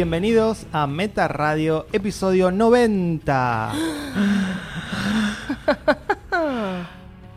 [0.00, 3.72] Bienvenidos a Meta Radio, episodio 90.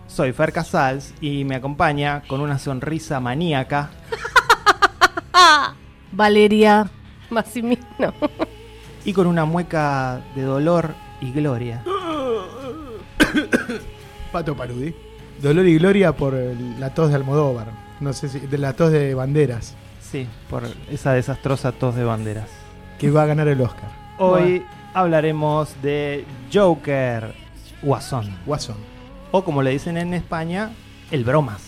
[0.07, 3.91] Soy Fer Casals y me acompaña con una sonrisa maníaca
[6.11, 6.89] Valeria
[7.29, 8.13] Massimino.
[9.05, 11.81] y con una mueca de dolor y gloria.
[14.33, 14.93] Pato Parudi.
[15.41, 17.67] Dolor y gloria por el- la tos de Almodóvar.
[18.01, 18.39] No sé si.
[18.39, 19.75] De la tos de banderas.
[20.11, 22.49] Sí, por esa desastrosa tos de banderas.
[22.97, 23.89] Que va a ganar el Oscar.
[24.17, 27.33] Hoy hablaremos de Joker,
[27.81, 28.29] Guasón.
[28.45, 28.77] Guasón.
[29.31, 30.71] O como le dicen en España,
[31.11, 31.61] el bromas.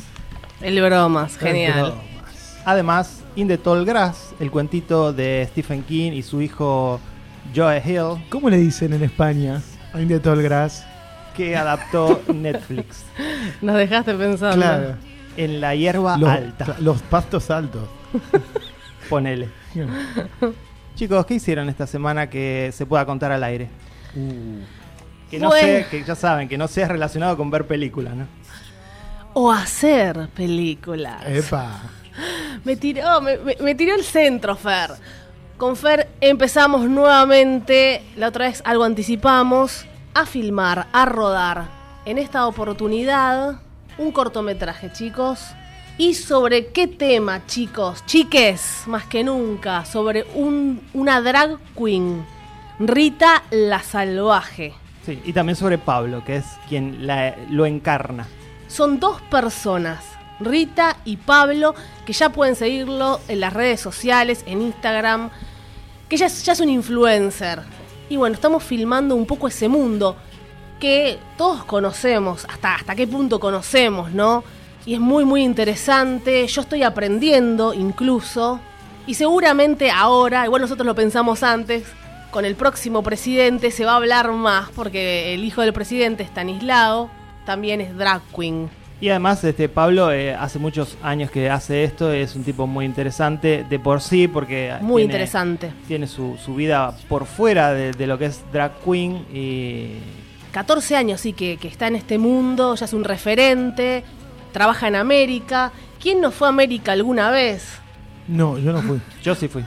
[0.61, 1.92] El bromas, genial.
[1.92, 2.61] Bromas.
[2.66, 7.00] Además, In the Tall Grass, el cuentito de Stephen King y su hijo
[7.55, 9.61] Joe Hill, ¿Cómo le dicen en España?
[9.94, 10.86] Ahí de todo el gras.
[11.36, 13.03] que adaptó Netflix.
[13.61, 14.58] Nos dejaste pensando.
[14.58, 14.95] Claro.
[15.38, 17.88] En la hierba Los, alta, los pastos altos.
[19.09, 19.50] ponele.
[20.95, 23.70] Chicos, ¿qué hicieron esta semana que se pueda contar al aire?
[25.30, 25.67] Que no Bueno.
[25.67, 28.27] sé, que ya saben, que no sea relacionado con ver películas, ¿no?
[29.33, 31.23] O hacer películas.
[31.26, 31.82] Epa.
[32.66, 34.92] Me tiró, me, me- me tiró el centro, Fer.
[35.58, 41.70] Con Fer empezamos nuevamente, la otra vez algo anticipamos, a filmar, a rodar.
[42.05, 43.61] En esta oportunidad,
[43.98, 45.39] un cortometraje, chicos.
[46.02, 48.04] ¿Y sobre qué tema, chicos?
[48.08, 49.86] Chiques, más que nunca.
[49.86, 52.26] Sobre un, una drag queen.
[52.80, 54.73] Rita la Salvaje.
[55.06, 58.26] Sí, y también sobre Pablo, que es quien la- lo encarna.
[58.67, 60.04] Son dos personas,
[60.40, 65.30] Rita y Pablo, que ya pueden seguirlo en las redes sociales, en Instagram,
[66.10, 67.61] que ya es, ya es un influencer.
[68.10, 70.16] Y bueno, estamos filmando un poco ese mundo
[70.80, 74.44] que todos conocemos, hasta, hasta qué punto conocemos, ¿no?
[74.86, 78.59] Y es muy, muy interesante, yo estoy aprendiendo incluso,
[79.05, 81.83] y seguramente ahora, igual nosotros lo pensamos antes,
[82.31, 87.09] con el próximo presidente se va a hablar más, porque el hijo del presidente, Stanislao,
[87.45, 88.69] también es drag queen.
[89.02, 92.86] Y además, este Pablo eh, hace muchos años que hace esto, es un tipo muy
[92.86, 95.71] interesante de por sí, porque Muy tiene- interesante.
[95.87, 99.93] tiene su, su vida por fuera de, de lo que es drag queen y
[100.53, 104.03] 14 años, sí, que, que está en este mundo, ya es un referente,
[104.52, 105.72] trabaja en América.
[106.00, 107.64] ¿Quién no fue a América alguna vez?
[108.28, 109.00] No, yo no fui.
[109.23, 109.64] yo sí fui.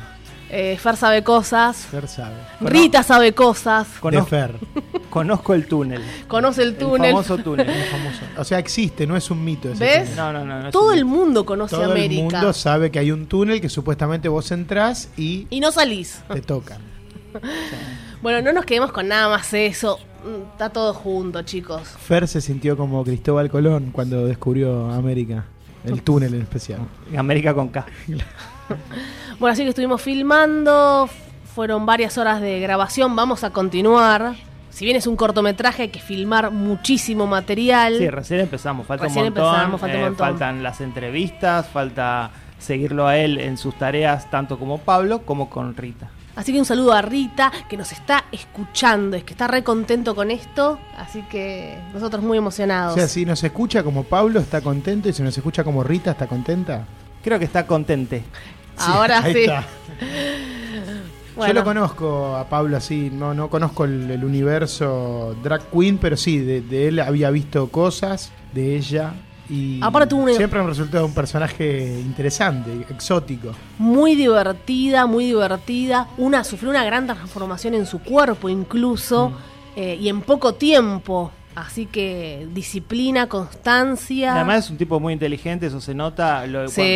[0.51, 2.37] Eh, Fer sabe cosas, Fer sabe.
[2.61, 4.55] Rita sabe cosas, Conozco, Fer.
[5.11, 6.01] conozco el túnel.
[6.29, 7.11] conoce el El túnel.
[7.11, 7.69] famoso túnel.
[7.69, 8.21] El famoso.
[8.37, 9.73] O sea, existe, no es un mito.
[9.73, 10.11] ese ¿Ves?
[10.11, 10.17] túnel.
[10.17, 10.71] No, no, no.
[10.71, 12.23] Todo el mundo conoce Todo América.
[12.27, 16.23] el mundo sabe que hay un túnel que supuestamente vos entrás y Y no salís.
[16.33, 16.79] te tocan.
[18.23, 19.99] Bueno, no nos quedemos con nada más eso.
[20.25, 21.83] Mm, Está todo junto, chicos.
[21.83, 25.45] Fer se sintió como Cristóbal Colón cuando descubrió América.
[25.85, 26.81] El túnel en especial.
[27.17, 27.87] América con K.
[29.39, 31.07] Bueno, así que estuvimos filmando,
[31.55, 34.37] fueron varias horas de grabación, vamos a continuar.
[34.71, 37.99] Si bien es un cortometraje, hay que filmar muchísimo material.
[37.99, 38.87] Sí, recién empezamos.
[38.87, 39.45] Falta Recién un montón.
[39.45, 40.27] empezamos, falta un eh, montón.
[40.29, 45.77] Faltan las entrevistas, falta seguirlo a él en sus tareas, tanto como Pablo como con
[45.77, 46.09] Rita.
[46.37, 50.15] Así que un saludo a Rita, que nos está escuchando, es que está re contento
[50.17, 52.95] con esto, así que nosotros muy O emocionados.
[52.95, 56.27] sea, si nos escucha como Pablo está contento y si nos escucha como Rita está
[56.27, 56.87] contenta.
[57.23, 58.25] Creo que está contente.
[58.77, 59.45] Ahora sí.
[59.45, 59.65] está.
[61.37, 65.99] Bueno, Yo lo conozco a Pablo así, no, no conozco el, el universo drag queen,
[65.99, 69.15] pero sí, de, de él había visto cosas, de ella.
[69.51, 73.53] Y Aparte tuvo una- siempre me resultó un personaje interesante, exótico.
[73.79, 76.09] muy divertida, muy divertida.
[76.17, 79.35] Una sufrió una gran transformación en su cuerpo incluso, Mm.
[79.77, 81.31] eh, y en poco tiempo.
[81.57, 84.35] Así que disciplina, constancia.
[84.35, 86.47] Además es un tipo muy inteligente, eso se nota.
[86.49, 86.75] Lo, Sí.
[86.75, 86.89] cuando,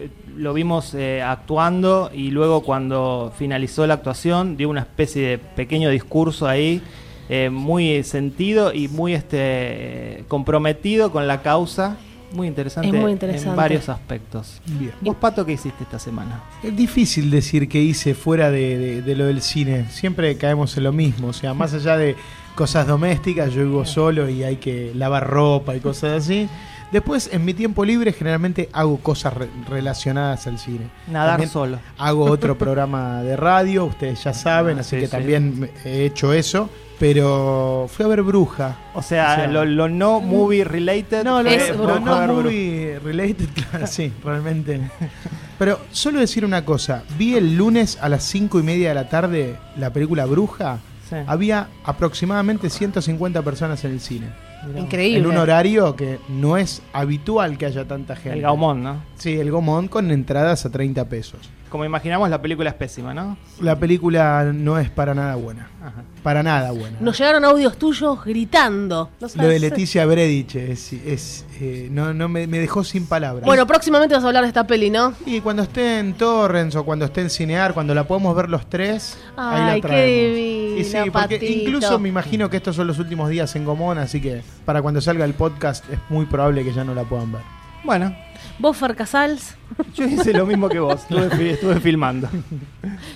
[0.00, 5.38] eh, lo vimos eh, actuando y luego cuando finalizó la actuación dio una especie de
[5.38, 6.82] pequeño discurso ahí,
[7.30, 11.96] eh, muy sentido y muy este comprometido con la causa.
[12.32, 13.50] Muy interesante, Es muy interesante.
[13.50, 14.60] en varios aspectos.
[14.66, 14.92] Bien.
[15.00, 16.42] ¿Vos, Pato, qué hiciste esta semana?
[16.62, 19.86] Es difícil decir qué hice fuera de, de- de lo del cine.
[19.90, 21.28] Siempre caemos en lo mismo.
[21.28, 22.14] O sea, más allá de
[22.54, 26.48] cosas domésticas, yo vivo solo y hay que lavar ropa y cosas así.
[26.92, 30.88] Después, en mi tiempo libre, generalmente hago cosas re- relacionadas al cine.
[31.08, 31.78] Nadar También solo.
[31.98, 35.10] Hago otro programa de radio, ustedes ya saben, Ah, así sí, que sí.
[35.12, 36.70] también he hecho eso.
[37.00, 38.76] Pero fui a ver Bruja.
[38.94, 41.24] O sea, O sea, lo, lo no movie related.
[41.24, 41.98] No, lo Es Bruja.
[42.26, 44.78] no, movie related, claro, sí, realmente.
[45.58, 49.08] Pero solo decir una cosa, vi el lunes a las cinco y media de la
[49.08, 51.16] tarde la película Bruja, Sí.
[51.26, 54.28] había aproximadamente 150 personas en el cine.
[54.68, 54.78] Mirá.
[54.78, 55.18] Increíble.
[55.18, 58.36] En un horario que no es habitual que haya tanta gente.
[58.38, 59.02] El Gaumont, ¿no?
[59.16, 61.40] Sí, el Gomón con entradas a 30 pesos.
[61.70, 63.36] Como imaginamos, la película es pésima, ¿no?
[63.60, 65.70] La película no es para nada buena.
[65.80, 66.02] Ajá.
[66.22, 66.98] Para nada buena.
[67.00, 69.08] Nos llegaron audios tuyos gritando.
[69.20, 73.44] No Lo de Leticia Bredich es, es, eh, no, no me, me dejó sin palabras.
[73.46, 75.14] Bueno, próximamente vas a hablar de esta peli, ¿no?
[75.24, 78.68] Y cuando esté en Torrens o cuando esté en Cinear, cuando la podemos ver los
[78.68, 80.36] tres, ahí la qué traemos.
[80.36, 81.44] divino, y sí, porque Patito.
[81.52, 85.00] incluso me imagino que estos son los últimos días en Gomón, así que para cuando
[85.00, 87.42] salga el podcast es muy probable que ya no la puedan ver.
[87.84, 88.14] Bueno,
[88.60, 89.54] Vos, Fer Casals.
[89.94, 91.00] yo hice lo mismo que vos.
[91.00, 92.28] Estuve, fi- estuve filmando.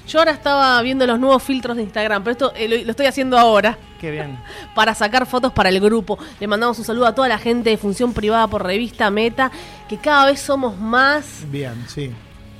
[0.08, 3.06] Yo ahora estaba viendo los nuevos filtros de Instagram, pero esto eh, lo, lo estoy
[3.06, 4.38] haciendo ahora Qué bien.
[4.74, 6.18] para sacar fotos para el grupo.
[6.40, 9.50] Le mandamos un saludo a toda la gente de Función Privada por Revista Meta,
[9.88, 11.44] que cada vez somos más.
[11.50, 12.10] Bien, sí.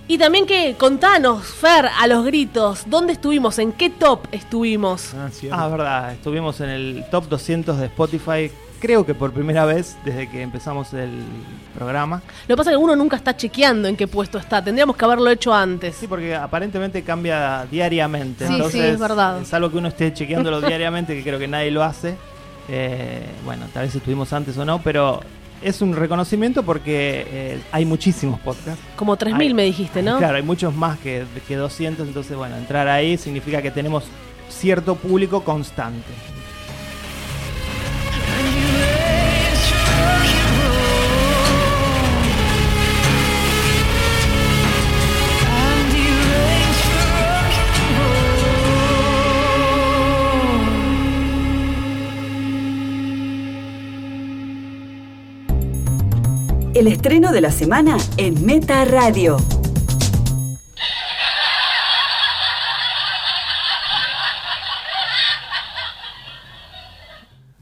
[0.07, 3.59] Y también que contanos, Fer, a los gritos, ¿dónde estuvimos?
[3.59, 5.15] ¿En qué top estuvimos?
[5.15, 5.31] Ah.
[5.51, 6.13] Ah, verdad.
[6.13, 8.51] Estuvimos en el top 200 de Spotify.
[8.85, 11.23] Creo que por primera vez desde que empezamos el
[11.75, 12.21] programa.
[12.47, 14.63] Lo que pasa es que uno nunca está chequeando en qué puesto está.
[14.63, 15.97] Tendríamos que haberlo hecho antes.
[15.97, 18.45] Sí, porque aparentemente cambia diariamente.
[18.45, 19.43] Sí, sí, Entonces, es verdad.
[19.47, 22.17] Salvo que uno esté chequeándolo diariamente, que creo que nadie lo hace.
[22.69, 25.23] Eh, bueno, tal vez estuvimos antes o no, pero
[25.63, 28.85] es un reconocimiento porque eh, hay muchísimos podcasts.
[28.97, 30.19] Como 3.000 Ay, me dijiste, ¿no?
[30.19, 34.05] Claro, hay muchos más que, que 200, entonces bueno, entrar ahí significa que tenemos
[34.51, 36.13] cierto público constante.
[56.85, 59.39] El estreno de la semana en Meta Radio.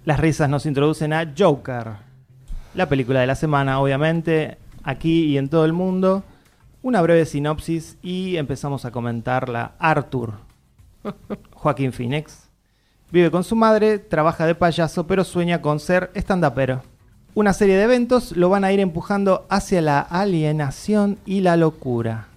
[0.05, 1.93] Las risas nos introducen a Joker,
[2.75, 6.25] la película de la semana, obviamente, aquí y en todo el mundo.
[6.83, 9.75] Una breve sinopsis y empezamos a comentarla.
[9.79, 10.33] Arthur,
[11.55, 12.51] Joaquín Phoenix,
[13.13, 16.92] vive con su madre, trabaja de payaso, pero sueña con ser stand-upero.
[17.34, 22.29] Una serie de eventos lo van a ir empujando hacia la alienación y la locura.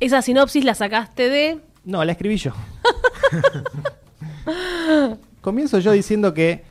[0.00, 1.60] Esa sinopsis la sacaste de...
[1.84, 2.52] No, la escribí yo.
[5.40, 6.64] Comienzo yo diciendo que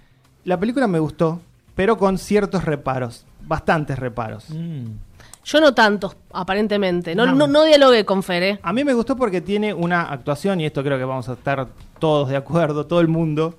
[0.43, 1.39] la película me gustó,
[1.75, 4.49] pero con ciertos reparos, bastantes reparos.
[4.49, 4.85] Mm.
[5.45, 7.13] Yo no tantos, aparentemente.
[7.13, 7.33] No, No.
[7.35, 8.59] no, no dialogué con Fer, ¿eh?
[8.63, 11.67] A mí me gustó porque tiene una actuación, y esto creo que vamos a estar
[11.99, 13.55] todos de acuerdo, todo el mundo,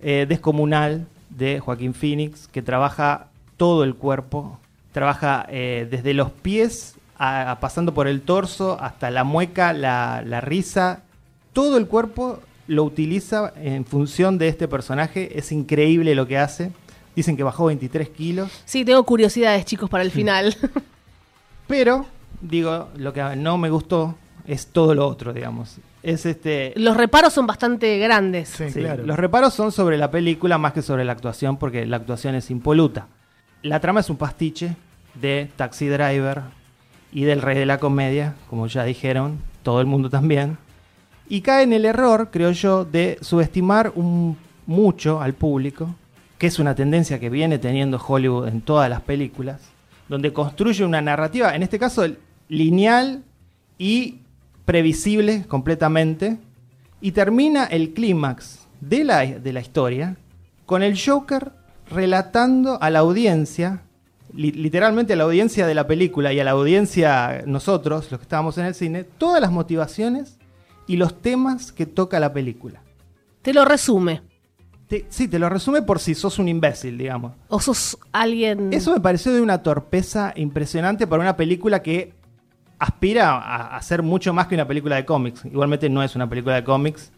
[0.00, 4.58] eh, descomunal de Joaquín Phoenix, que trabaja todo el cuerpo,
[4.92, 10.22] trabaja eh, desde los pies, a- a- pasando por el torso, hasta la mueca, la,
[10.24, 11.02] la risa,
[11.52, 16.70] todo el cuerpo lo utiliza en función de este personaje, es increíble lo que hace.
[17.16, 18.50] Dicen que bajó 23 kilos.
[18.64, 20.54] Sí, tengo curiosidades, chicos, para el final.
[21.66, 22.06] Pero,
[22.40, 24.14] digo, lo que no me gustó
[24.46, 25.76] es todo lo otro, digamos.
[26.08, 26.72] Es este.
[26.76, 28.48] Los reparos son bastante grandes.
[28.48, 29.04] Sí, sí, claro.
[29.04, 32.50] Los reparos son sobre la película más que sobre la actuación, porque la actuación es
[32.50, 33.08] impoluta.
[33.62, 34.74] La trama es un pastiche
[35.20, 36.44] de Taxi Driver
[37.12, 40.56] y del Rey de la Comedia, como ya dijeron, todo el mundo también.
[41.28, 45.94] Y cae en el error, creo yo, de subestimar un, mucho al público,
[46.38, 49.60] que es una tendencia que viene teniendo Hollywood en todas las películas,
[50.08, 52.06] donde construye una narrativa, en este caso
[52.48, 53.24] lineal
[53.76, 54.20] y
[54.72, 56.36] previsible completamente,
[57.00, 60.16] y termina el clímax de la, de la historia
[60.66, 61.52] con el Joker
[61.90, 63.80] relatando a la audiencia,
[64.34, 68.24] li- literalmente a la audiencia de la película y a la audiencia nosotros, los que
[68.24, 70.36] estábamos en el cine, todas las motivaciones
[70.86, 72.82] y los temas que toca la película.
[73.40, 74.20] Te lo resume.
[74.86, 77.32] te- sí, te lo resume por si sos un imbécil, digamos.
[77.48, 78.70] ¿O sos alguien...?
[78.74, 82.17] Eso me pareció de una torpeza impresionante para una película que
[82.78, 85.44] aspira a, a ser mucho más que una película de cómics.
[85.44, 87.12] Igualmente no es una película de cómics.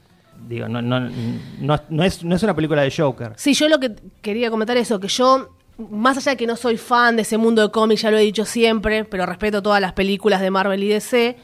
[0.48, 3.32] Digo, no, no, no, no es, no es una película de Joker.
[3.36, 5.50] Sí, yo lo que quería comentar es eso, que yo,
[5.90, 8.22] más allá de que no soy fan de ese mundo de cómics, ya lo he
[8.22, 11.36] dicho siempre, pero respeto todas las películas de Marvel y DC.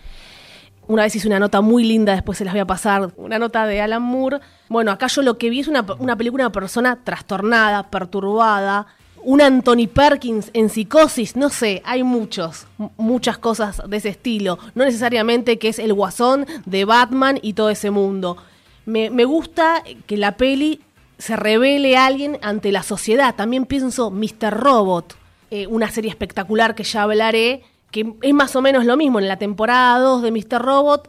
[0.88, 3.66] Una vez hice una nota muy linda, después se las voy a pasar, una nota
[3.66, 4.40] de Alan Moore.
[4.68, 8.86] Bueno, acá yo lo que vi es una, una película de una persona trastornada, perturbada,
[9.26, 14.56] un Anthony Perkins en psicosis, no sé, hay muchos, muchas cosas de ese estilo.
[14.76, 18.36] No necesariamente que es el guasón de Batman y todo ese mundo.
[18.84, 20.80] Me, me gusta que la peli
[21.18, 23.34] se revele a alguien ante la sociedad.
[23.34, 24.52] También pienso Mr.
[24.52, 25.16] Robot,
[25.50, 29.18] eh, una serie espectacular que ya hablaré, que es más o menos lo mismo.
[29.18, 30.62] En la temporada 2 de Mr.
[30.62, 31.08] Robot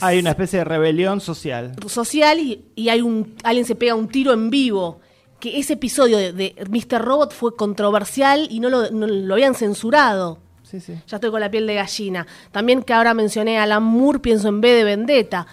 [0.00, 1.76] Hay una especie de rebelión social.
[1.86, 4.98] social y, y hay un alguien se pega un tiro en vivo.
[5.40, 7.00] Que ese episodio de, de Mr.
[7.02, 10.38] Robot fue controversial y no lo, no lo habían censurado.
[10.64, 10.94] Sí, sí.
[11.06, 12.26] Ya estoy con la piel de gallina.
[12.52, 15.46] También que ahora mencioné a Alan Moore, pienso en B de Vendetta.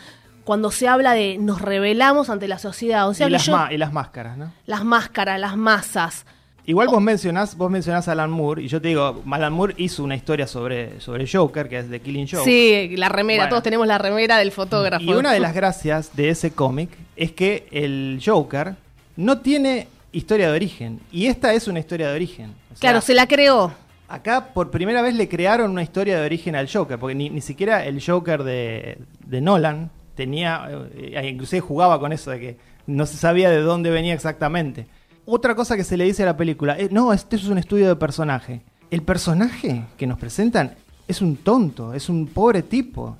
[0.43, 3.07] Cuando se habla de nos rebelamos ante la sociedad.
[3.07, 4.51] O sea y, las yo- y las máscaras, ¿no?
[4.65, 6.25] las máscaras, las masas.
[6.67, 10.03] Igual vos mencionás, vos mencionás a Alan Moore, y yo te digo, Alan Moore hizo
[10.03, 12.43] una historia sobre, sobre Joker, que es de Killing Joke.
[12.43, 13.49] Sí, la remera, Bueno.
[13.51, 15.03] todos tenemos la remera del fotógrafo.
[15.05, 18.75] Y una de las gracias de ese cómic es que el Joker
[19.15, 20.99] no tiene historia de origen.
[21.11, 22.51] Y esta es una historia de origen.
[22.73, 23.73] O sea, Claro, se la creó.
[24.07, 27.41] Acá por primera vez le crearon una historia de origen al Joker, porque ni, ni
[27.41, 32.57] siquiera el Joker de, de Nolan tenía, eh, inclusive jugaba con eso de que
[32.87, 34.87] no se sabía de dónde venía exactamente.
[35.25, 37.87] Otra cosa que se le dice a la película, eh, no, este es un estudio
[37.87, 38.61] de personaje.
[38.91, 40.75] El personaje que nos presentan
[41.07, 43.17] es un tonto, es un pobre tipo.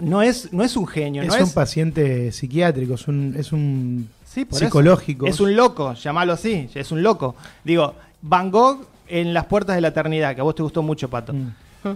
[0.00, 3.52] No es, no es un genio, Es no un es, paciente psiquiátrico, es un, es
[3.52, 4.66] un Sí, por eso.
[4.66, 5.26] psicológico.
[5.26, 7.34] Es un loco, llamalo así, es un loco.
[7.64, 11.10] Digo, Van Gogh en Las Puertas de la Eternidad, que a vos te gustó mucho,
[11.10, 11.32] Pato.
[11.32, 11.52] Mm.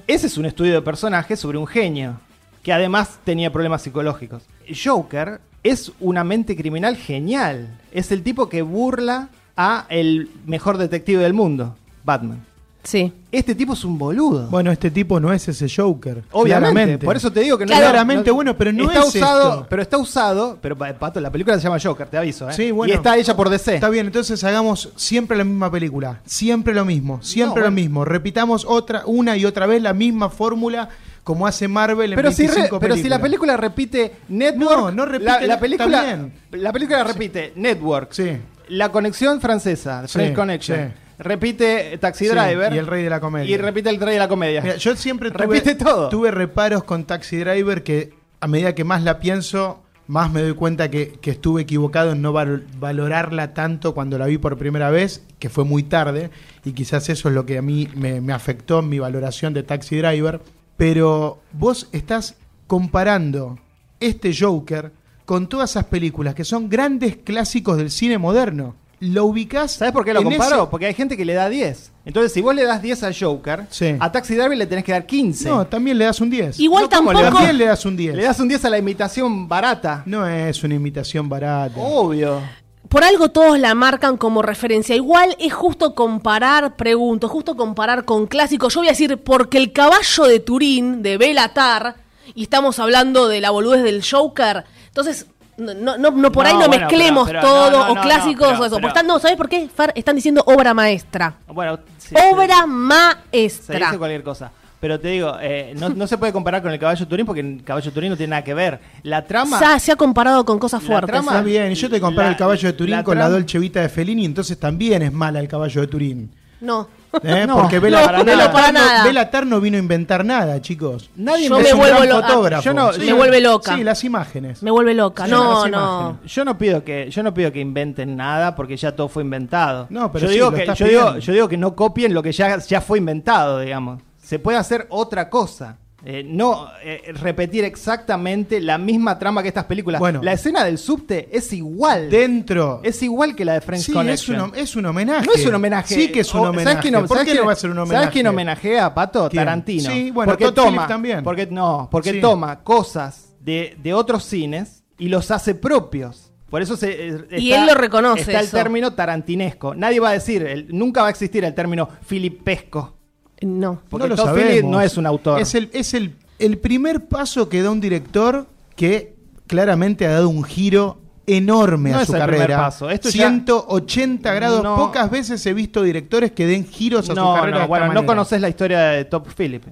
[0.06, 2.18] Ese es un estudio de personaje sobre un genio,
[2.62, 4.42] que además tenía problemas psicológicos.
[4.84, 7.78] Joker es una mente criminal genial.
[7.92, 12.44] Es el tipo que burla a el mejor detective del mundo, Batman.
[12.85, 13.12] Sí.
[13.33, 14.47] Este tipo es un boludo.
[14.49, 16.23] Bueno, este tipo no es ese Joker.
[16.33, 17.05] Obviamente, claramente.
[17.07, 17.85] por eso te digo que no Claro.
[17.87, 19.67] Claramente, bueno, pero no está es usado, esto.
[19.71, 22.53] pero está usado, pero pa- Pato, la película se llama Joker, te aviso, ¿eh?
[22.53, 22.93] Sí, bueno.
[22.93, 23.75] y está hecha por DC.
[23.76, 26.21] Está bien, entonces hagamos siempre la misma película.
[26.26, 27.75] Siempre lo mismo, siempre No, lo bueno.
[27.75, 28.05] mismo.
[28.05, 30.91] Repitamos otra, una y otra vez la misma fórmula
[31.25, 34.91] como hace Marvel en Pero, si, 25 re- pero si la película repite Network, No,
[34.91, 36.33] no repite, la, la está película, bien.
[36.53, 38.31] la película repite Network, Sí.
[38.69, 40.95] la conexión francesa, Sí, French Connection, sí.
[41.18, 43.50] Repite Taxi Sí, Driver y el rey de la comedia.
[43.54, 44.61] y repite el rey de la comedia.
[44.61, 46.09] Mira, yo siempre tuve, repite todo.
[46.09, 50.52] tuve reparos con Taxi Driver que a medida que más la pienso, más me doy
[50.54, 54.90] cuenta que, que estuve equivocado en no val- valorarla tanto cuando la vi por primera
[54.90, 56.30] vez, que fue muy tarde,
[56.64, 59.62] y quizás eso es lo que a mí me, me afectó en mi valoración de
[59.62, 60.40] Taxi Driver.
[60.76, 62.35] Pero vos estás
[62.66, 63.59] comparando
[64.00, 64.90] este Joker
[65.25, 68.75] con todas esas películas que son grandes clásicos del cine moderno.
[69.00, 69.72] Lo ubicás.
[69.72, 70.56] ¿Sabes por qué lo en comparo?
[70.62, 71.92] ese- Porque hay gente que le da 10.
[72.04, 73.96] Entonces, si vos le das 10 a Joker, Sí.
[73.98, 75.48] a Taxi Driver le tenés que dar 15.
[75.48, 76.58] No, también le das un 10.
[76.60, 77.36] Igual No, ¿cómo le tampoco.
[77.38, 78.14] También le das un 10.
[78.14, 80.02] Le das un 10 a la imitación barata.
[80.06, 81.74] No es una imitación barata.
[81.80, 82.40] Obvio.
[82.88, 84.94] Por algo todos la marcan como referencia.
[84.94, 88.74] Igual es justo comparar, pregunto, justo comparar con clásicos.
[88.74, 91.96] Yo voy a decir, porque el caballo de Turín, de Belatar,
[92.34, 95.26] y estamos hablando de la boludez del Joker, entonces.
[95.56, 98.02] No, no, no, no, por ahí No, bueno, mezclemos pero- pero todo, no, no, o
[98.02, 98.88] clásicos no, pero- o eso.
[98.88, 99.68] están, no, ¿sabes por qué?
[99.68, 99.92] Fer?
[99.94, 101.34] Están diciendo obra maestra.
[101.46, 103.78] Bueno, sí, obra Se maestra.
[103.87, 104.50] dice cualquier cosa.
[104.80, 107.62] Pero te digo, eh, no, no se puede comparar con el caballo Turín porque el
[107.64, 108.80] caballo Turín no tiene nada que ver.
[109.02, 109.58] La trama.
[109.58, 111.11] Ya se ha comparado con cosas La fuertes.
[111.11, 113.58] trama- Está bien, yo te comparo La- el caballo de Turín la con la Dolce
[113.58, 116.30] Vita de Fellini, entonces también es mala el caballo de Turín.
[116.61, 116.88] No.
[117.23, 117.47] ¿Eh?
[117.47, 118.52] No, Porque no, Bela, para Bela nada.
[118.52, 119.04] para Tar no- nada.
[119.04, 121.11] Bela Tar no vino a inventar nada, chicos.
[121.16, 122.62] Nadie Yo me- me es un vuelvo gran lo- ah, fotógrafo.
[122.64, 123.75] yo no- Me vuelve loca.
[123.76, 124.62] Sí, las imágenes.
[124.62, 125.25] Me vuelve loca.
[125.25, 126.18] Sí, no, no.
[126.26, 129.87] Yo no pido que yo no pido que inventen nada porque ya todo fue inventado.
[129.90, 132.33] No, pero yo sí, digo que yo digo, yo digo que no copien lo que
[132.33, 134.02] ya, ya fue inventado, digamos.
[134.23, 135.76] Se puede hacer otra cosa.
[136.06, 139.99] Eh, no eh, repetir exactamente la misma trama que estas películas.
[140.00, 140.20] Bueno.
[140.23, 142.11] la escena del subte es igual.
[142.11, 142.80] Dentro.
[142.82, 144.40] es igual que la de French sí, es Connection.
[144.40, 145.26] un, hom- es un homenaje.
[145.26, 145.94] No es un homenaje.
[145.94, 146.64] Sí que es un O- homenaje.
[146.64, 148.02] ¿Sabes quién, ¿Por sabes qué no va a ser un homenaje?
[148.04, 149.28] ¿Sabes quién homenajea a Pato?
[149.30, 149.40] ¿Quién?
[149.44, 149.90] Tarantino.
[149.90, 151.25] Sí, bueno, porque Todd toma, también.
[151.25, 152.20] Porque, no, porque Sí.
[152.20, 156.32] toma cosas de, de otros cines y los hace propios.
[156.50, 158.56] Por eso se, eh, Y él lo reconoce Está el eso.
[158.56, 159.75] término tarantinesco.
[159.75, 162.94] Nadie va a decir, el- nunca va a existir el término filipesco.
[163.43, 163.81] No.
[163.88, 164.71] Porque no lo Todd Phillips sabemos.
[164.73, 165.41] no es un autor.
[165.41, 169.14] Es el, es el, el primer paso que da un director que
[169.47, 172.59] claramente ha dado un giro enorme No a es su el primer carrera.
[172.59, 172.91] paso.
[172.91, 174.62] Esto ya- 180 grados.
[174.62, 174.76] No.
[174.76, 177.59] Pocas veces he visto directores que den giros a su No, carrera.
[177.59, 179.64] de esta bueno, no conoces la historia de Top Philip.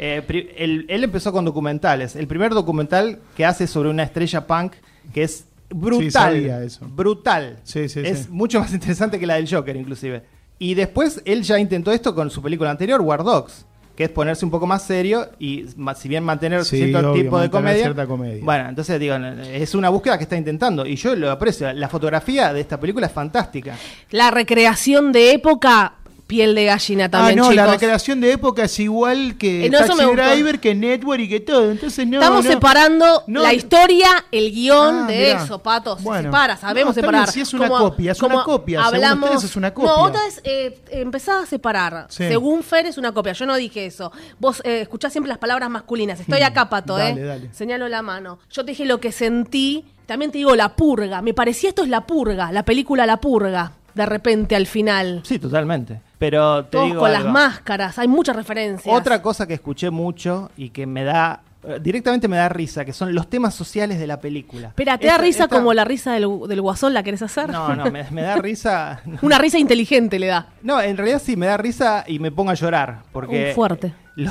[0.00, 0.22] Eh,
[0.56, 2.14] él, él empezó con documentales.
[2.14, 4.74] El primer documental que hace sobre una estrella punk
[5.12, 6.10] que es brutal.
[6.12, 6.86] sabía eso.
[6.88, 7.58] Brutal.
[7.64, 8.26] Sí, sí, es sí.
[8.30, 10.22] mucho más interesante que la del Joker, inclusive.
[10.58, 14.44] Y después él ya intentó esto con su película anterior, War Dogs, que es ponerse
[14.44, 17.50] un poco más serio y ma- si bien mantener Sí, cierto obvio, tipo de mantener
[17.50, 17.82] comedia.
[17.84, 18.44] cierta comedia.
[18.44, 21.72] Bueno, entonces digo, es una búsqueda que está intentando y yo lo aprecio.
[21.72, 23.76] La fotografía de esta película es fantástica.
[24.10, 25.94] La recreación de época,
[26.28, 27.56] piel de gallina Ah, también, no, chicos.
[27.56, 30.04] la recreación de época es igual que Eh, no, Taxi.
[30.04, 31.72] Driver, que Network y que todo.
[31.72, 32.18] Entonces no.
[32.20, 32.50] Estamos no.
[32.52, 33.42] separando No.
[33.42, 35.42] la historia, el guion Ah, de mirá.
[35.42, 35.96] eso, Pato.
[35.96, 36.28] Se Bueno.
[36.28, 37.32] separa, sabemos No, separar.
[37.32, 38.80] si es una copia, es una copia.
[38.84, 39.30] Según Hablamos...
[39.30, 39.90] ustedes es una copia.
[39.90, 42.06] No, otra vez eh, empezás a separar.
[42.10, 42.28] Sí.
[42.28, 43.32] Según Fer es una copia.
[43.32, 44.12] Yo no dije eso.
[44.38, 46.20] Vos eh, escuchás siempre las palabras masculinas.
[46.20, 46.98] Estoy acá, Pato, Hmm.
[46.98, 47.24] Dale, ¿eh?
[47.24, 47.48] dale.
[47.54, 48.38] Señalo la mano.
[48.50, 49.86] Yo te dije lo que sentí.
[50.04, 51.20] También te digo la purga.
[51.22, 53.72] Me parecía esto es la purga, la película La Purga.
[53.98, 55.20] De repente al final.
[55.24, 56.00] Sí, totalmente.
[56.18, 57.24] Pero te Todos digo con algo.
[57.24, 57.98] las máscaras.
[57.98, 58.94] Hay muchas referencias.
[58.94, 62.92] Otra cosa que escuché mucho y que me da eh, directamente me da risa, que
[62.92, 64.68] son los temas sociales de la película.
[64.68, 66.94] Espera, ¿te da risa esta- como la risa del, del guasón?
[66.94, 67.50] ¿La querés hacer?
[67.50, 69.02] No, no, me, me da risa.
[69.20, 70.46] Una risa inteligente le da.
[70.62, 73.92] No, en realidad sí me da risa y me pongo a llorar porque fuerte.
[74.14, 74.30] lo-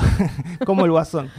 [0.64, 1.30] como el guasón.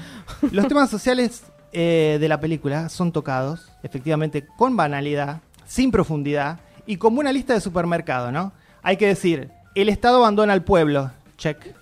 [0.52, 1.44] Los temas sociales
[1.74, 6.60] eh, de la película son tocados, efectivamente, con banalidad, sin profundidad
[6.90, 8.52] y como una lista de supermercado, ¿no?
[8.82, 11.76] Hay que decir, el Estado abandona al pueblo, check.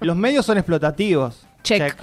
[0.00, 1.94] Los medios son explotativos, Check.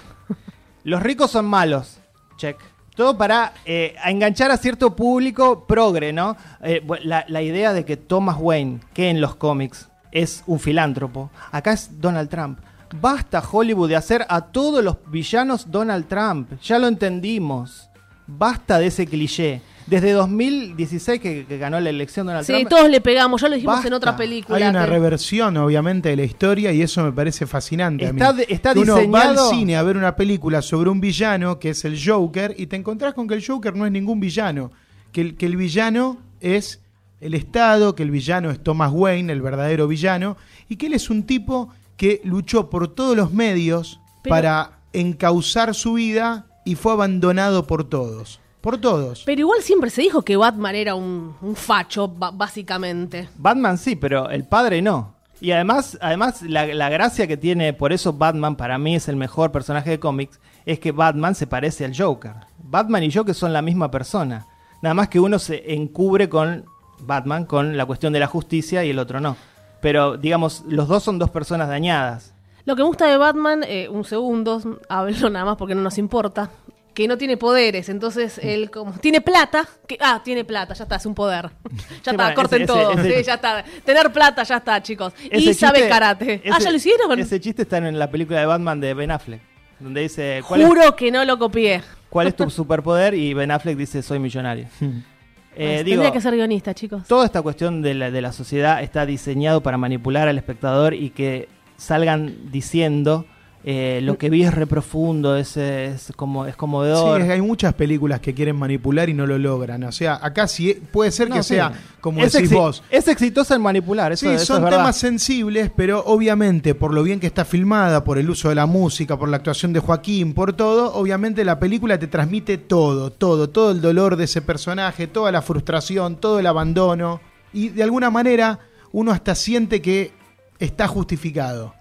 [0.84, 1.98] Los ricos son malos,
[2.38, 2.58] check.
[2.96, 6.38] Todo para eh, enganchar a cierto público progre, ¿no?
[6.62, 11.32] Eh, la, la idea de que Thomas Wayne, que en los cómics es un filántropo,
[11.52, 12.60] acá es Donald Trump.
[13.02, 16.62] Basta Hollywood de hacer a todos los villanos Donald Trump.
[16.62, 17.90] Ya lo entendimos.
[18.28, 19.64] Basta de ese cliché.
[19.88, 22.70] Desde 2016 que, que ganó la elección Donald Sí, Trump.
[22.70, 23.88] todos le pegamos, ya lo dijimos Basta.
[23.88, 24.58] en otra película.
[24.58, 28.08] Hay una que- reversión, obviamente, de la historia y eso me parece fascinante.
[28.08, 28.20] a mí.
[28.20, 31.60] Está está Que Uno va diseñado- al cine a ver una película sobre un villano
[31.60, 34.72] que es el Joker y te encontrás con que el Joker no es ningún villano.
[35.12, 36.82] Que el, que el villano es
[37.22, 40.36] el Estado, que el villano es Thomas Wayne, el verdadero villano,
[40.68, 45.74] y que él es un tipo que luchó por todos los medios Pero- para encauzar
[45.76, 48.40] su vida y fue abandonado por todos.
[48.66, 49.22] Por todos.
[49.28, 53.30] Pero igual siempre se dijo que Batman era un, un facho, básicamente.
[53.38, 55.14] Batman sí, pero el padre no.
[55.40, 59.18] Y además, además la, la gracia que tiene, por eso Batman para mí es el
[59.18, 62.34] mejor personaje de cómics, es que Batman se parece al Joker.
[62.58, 64.48] Batman y Joker son la misma persona.
[64.82, 66.66] Nada más que uno se encubre con
[67.02, 69.38] Batman, con la cuestión de la justicia y el otro no.
[69.80, 72.34] Pero digamos, los dos son dos personas dañadas.
[72.66, 76.00] Lo que me gusta de Batman, eh, un segundo, hablo nada más porque no nos
[76.00, 76.50] importa,
[76.96, 80.96] que no tiene poderes, entonces él como tiene plata, que ah, tiene plata, ya está,
[80.96, 81.52] es un poder.
[82.04, 83.64] Ya está, bueno, corten ese- todo, ese- ese- sí, ya está.
[83.84, 85.14] Tener plata, ya está, chicos.
[85.32, 86.42] y sabe karate.
[86.52, 87.20] ah, ¿ya lo hicieron?
[87.20, 89.42] Ese chiste está en la película de Batman de Ben Affleck,
[89.80, 91.84] donde dice, ¿cuál es, Juro que no lo copié.
[92.10, 93.14] cuál es tu superpoder?
[93.14, 94.66] Y Ben Affleck dice, soy millonario.
[95.58, 97.08] Eh, Pues, digo, Tendría que ser guionista, chicos.
[97.08, 101.12] Toda esta cuestión de la, de la sociedad está diseñado para manipular al espectador y
[101.12, 103.26] que salgan diciendo
[103.68, 107.20] eh, lo que vi es re profundo, es, es, como, es Sí, conmovedor.
[107.22, 109.84] es- hay muchas películas que quieren manipular y no lo logran.
[109.86, 111.56] O sea, acá sí puede ser que sí.
[111.56, 112.84] sea como es decís vos.
[112.92, 117.02] Es exitosa en manipular, eso, Sí, eso son es temas sensibles, pero obviamente por lo
[117.02, 120.36] bien que está filmada, por el uso de la música, por la actuación de Joaquín,
[120.36, 125.08] por todo, obviamente la película te transmite todo, todo, todo el dolor de ese personaje,
[125.08, 127.20] toda la frustración, todo el abandono.
[127.52, 128.60] Y de alguna manera
[128.92, 130.12] uno hasta siente que
[130.60, 131.74] está justificado.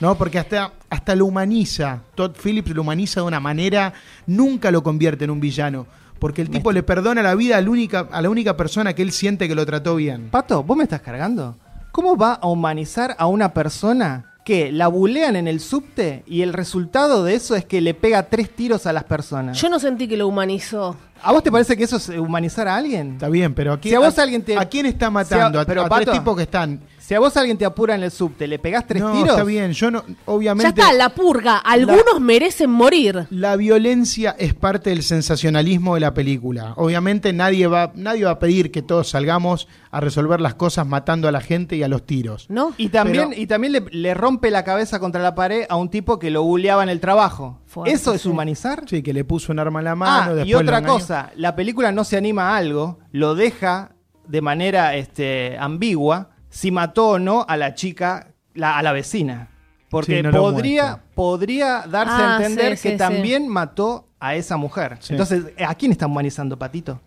[0.00, 0.14] ¿No?
[0.16, 2.00] Porque hasta, hasta lo humaniza.
[2.14, 3.92] Todd Phillips lo humaniza de una manera,
[4.26, 5.86] nunca lo convierte en un villano.
[6.18, 9.02] Porque el tipo le perdona la vida a la única, a la única persona que
[9.02, 10.28] él siente que lo trató bien.
[10.30, 11.56] Pato, ¿vos me estás cargando?
[11.92, 16.52] ¿Cómo va a humanizar a una persona que la bulean en el subte y el
[16.54, 19.60] resultado de eso es que le pega tres tiros a las personas?
[19.60, 20.96] Yo no sentí que lo humanizó.
[21.22, 23.12] ¿A vos te parece que eso es humanizar a alguien?
[23.12, 25.58] Está bien, pero aquí Si a vos alguien te- ¿a quién está matando?
[25.58, 26.80] Si a- a, pero, a Pato, tres tipos que están.
[27.08, 29.30] Si a vos alguien te apura en el subte, ¿le pegás tres no, tiros?
[29.30, 29.72] está bien.
[29.72, 30.78] Yo no, Ya obviamente.
[30.78, 31.56] está, la purga.
[31.56, 33.26] Algunos merecen morir.
[33.30, 36.74] La violencia es parte del sensacionalismo de la película.
[36.76, 41.28] Obviamente nadie va, nadie va a pedir que todos salgamos a resolver las cosas matando
[41.28, 42.44] a la gente y a los tiros.
[42.50, 42.74] ¿No?
[42.76, 45.88] Y también, Pero- y también le, le rompe la cabeza contra la pared a un
[45.88, 47.62] tipo que lo buleaba en el trabajo.
[47.64, 48.28] Fuerte, ¿Eso es sí.
[48.28, 48.82] humanizar?
[48.86, 50.32] Sí, que le puso un arma en la mano.
[50.32, 53.92] Ah, y después otra cosa, la película no se anima a algo, lo deja
[54.26, 59.48] de manera este, ambigua si mató o no a la chica, la- a la vecina.
[59.90, 60.92] Porque Sí, no lo podría.
[60.92, 64.96] Ah, podría darse a entender sí, que sí, también mató a esa mujer.
[65.00, 65.14] Sí.
[65.14, 67.00] Entonces, ¿a quién está humanizando, Patito?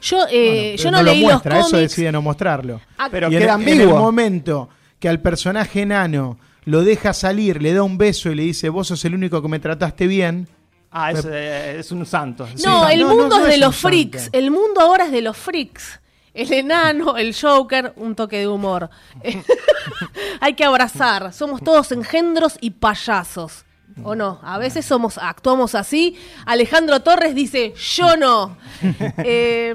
[0.00, 2.80] Yo, eh, Bueno, yo pero no, lo leí muestra, los eso decide no mostrarlo.
[2.98, 3.98] Ah, Pero y en, queda en el ambiguo.
[3.98, 4.68] momento
[5.00, 8.86] que al personaje enano lo deja salir, le da un beso y le dice, vos
[8.86, 10.46] sos el único que me trataste bien.
[10.92, 12.46] Ah, es, eh, es un santo.
[12.64, 12.92] no, Sí.
[12.94, 13.88] el No, mundo no es de es los santo.
[13.88, 14.28] freaks.
[14.32, 15.98] El mundo ahora es de los freaks.
[16.34, 18.88] El enano, el Joker, un toque de humor.
[20.40, 21.32] Hay que abrazar.
[21.32, 23.64] Somos todos engendros y payasos.
[24.04, 24.40] ¿O no?
[24.42, 26.16] A veces somos, actuamos así.
[26.46, 28.56] Alejandro Torres dice, yo no.
[29.24, 29.74] Eh,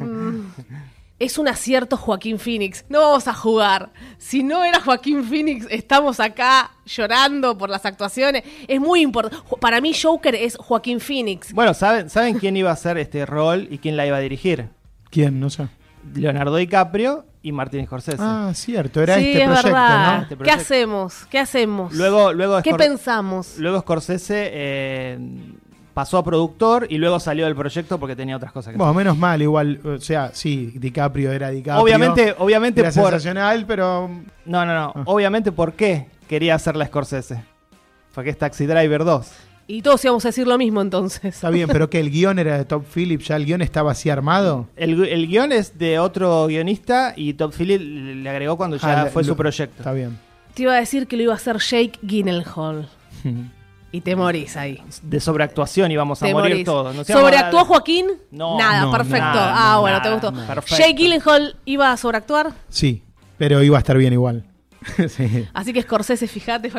[1.19, 2.85] es un acierto Joaquín Phoenix.
[2.89, 3.91] No vamos a jugar.
[4.17, 8.43] Si no era Joaquín Phoenix, estamos acá llorando por las actuaciones.
[8.67, 9.43] Es muy importante.
[9.59, 11.53] Para mí Joker es Joaquín Phoenix.
[11.53, 14.69] Bueno, ¿saben, ¿saben quién iba a hacer este rol y quién la iba a dirigir?
[15.09, 15.39] ¿Quién?
[15.39, 15.67] No sé.
[16.15, 18.17] Leonardo DiCaprio y Martin Scorsese.
[18.19, 20.15] Ah, cierto, era sí, este es proyecto, verdad.
[20.17, 20.21] ¿no?
[20.23, 21.25] Este ¿Qué hacemos?
[21.29, 21.93] ¿Qué hacemos?
[21.93, 23.57] Luego, luego, ¿Qué Scor- pensamos?
[23.57, 25.19] luego Scorsese eh,
[25.93, 29.17] pasó a productor y luego salió del proyecto porque tenía otras cosas que Bueno, menos
[29.17, 31.83] mal, igual, o sea, sí, DiCaprio era DiCaprio.
[31.83, 33.03] Obviamente, obviamente era por...
[33.11, 34.09] sensacional, pero
[34.45, 34.93] No, no, no.
[34.95, 35.01] Ah.
[35.05, 37.43] Obviamente, ¿por qué quería hacer la Scorsese?
[38.13, 39.31] Porque es Taxi Driver 2.
[39.69, 41.23] Y todos íbamos a decir lo mismo entonces.
[41.25, 44.09] está bien, pero que el guion era de Top Phillips, ya el guion estaba así
[44.09, 44.69] armado.
[44.77, 49.05] El, el guion es de otro guionista y Top Phillips le agregó cuando ya Ah,
[49.07, 49.75] fue lo- su proyecto.
[49.79, 50.17] Está bien.
[50.53, 52.89] Te iba a decir que lo iba a hacer Jake Gyllenhaal.
[53.89, 54.83] Y te morís ahí.
[55.01, 56.65] De sobreactuación íbamos a Te morir morís.
[56.65, 56.97] todos.
[56.97, 58.07] A- ¿Sobreactuó Joaquín?
[58.31, 59.17] No, nada, no, perfecto.
[59.19, 60.31] nada, ah, no, bueno, nada, te gustó.
[60.33, 60.45] no.
[60.45, 60.75] Perfecto.
[60.77, 63.01] Jake Gyllenhaal iba a sobreactuar, Sí,
[63.37, 64.43] pero iba a estar bien igual.
[65.09, 65.47] sí.
[65.53, 66.69] así que Scorsese, fíjate.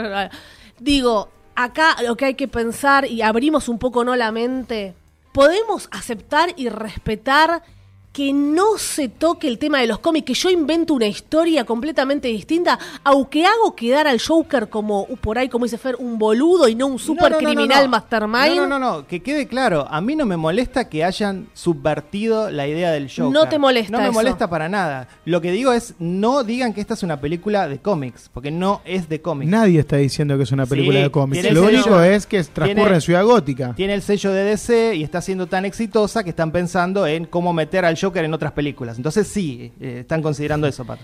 [0.78, 4.94] Digo, acá lo que hay que pensar, y abrimos un poco no la mente,
[5.32, 7.62] podemos aceptar y respetar
[8.18, 12.26] que no se toque el tema de los cómics, que yo invento una historia completamente
[12.26, 16.66] distinta, aunque hago quedar al Joker como, uh, por ahí, como dice Fer, un boludo
[16.66, 17.88] y no un super No, no, criminal no, no.
[17.90, 18.56] mastermind.
[18.56, 19.86] No, no, no, no, que quede claro.
[19.88, 23.32] A mí no me molesta que hayan subvertido la idea del Joker.
[23.32, 24.12] No te molesta No me eso.
[24.14, 25.06] molesta para nada.
[25.24, 28.80] Lo que digo es, no digan que esta es una película de cómics, porque no
[28.84, 29.48] es de cómics.
[29.48, 31.52] Nadie está diciendo que es una película Sí, de cómics.
[31.52, 33.74] Lo único sello- es que transcurre tiene- en Ciudad Gótica.
[33.76, 37.52] Tiene el sello de DC y está siendo tan exitosa que están pensando en cómo
[37.52, 38.96] meter al Joker en otras películas.
[38.96, 41.02] Entonces sí, eh, están considerando eso, Pato.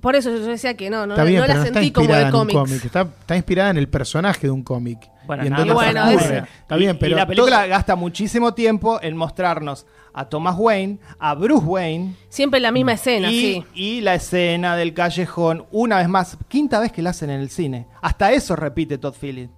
[0.00, 2.84] Por eso yo decía que no, no, la no sentí como inspirada de cómic.
[2.84, 4.98] Está, está inspirada en el personaje de un cómic.
[5.26, 5.72] Bueno, y en nada.
[5.72, 6.34] Bueno, eso.
[6.34, 10.56] Está bien, Y- pero y la película todo- gasta muchísimo tiempo en mostrarnos a Thomas
[10.58, 13.64] Wayne, a Bruce Wayne Siempre la misma escena, y, sí.
[13.74, 17.50] y la escena del callejón, una vez más, quinta vez que la hacen en el
[17.50, 17.86] cine.
[18.02, 19.52] Hasta eso repite Todd Phillips.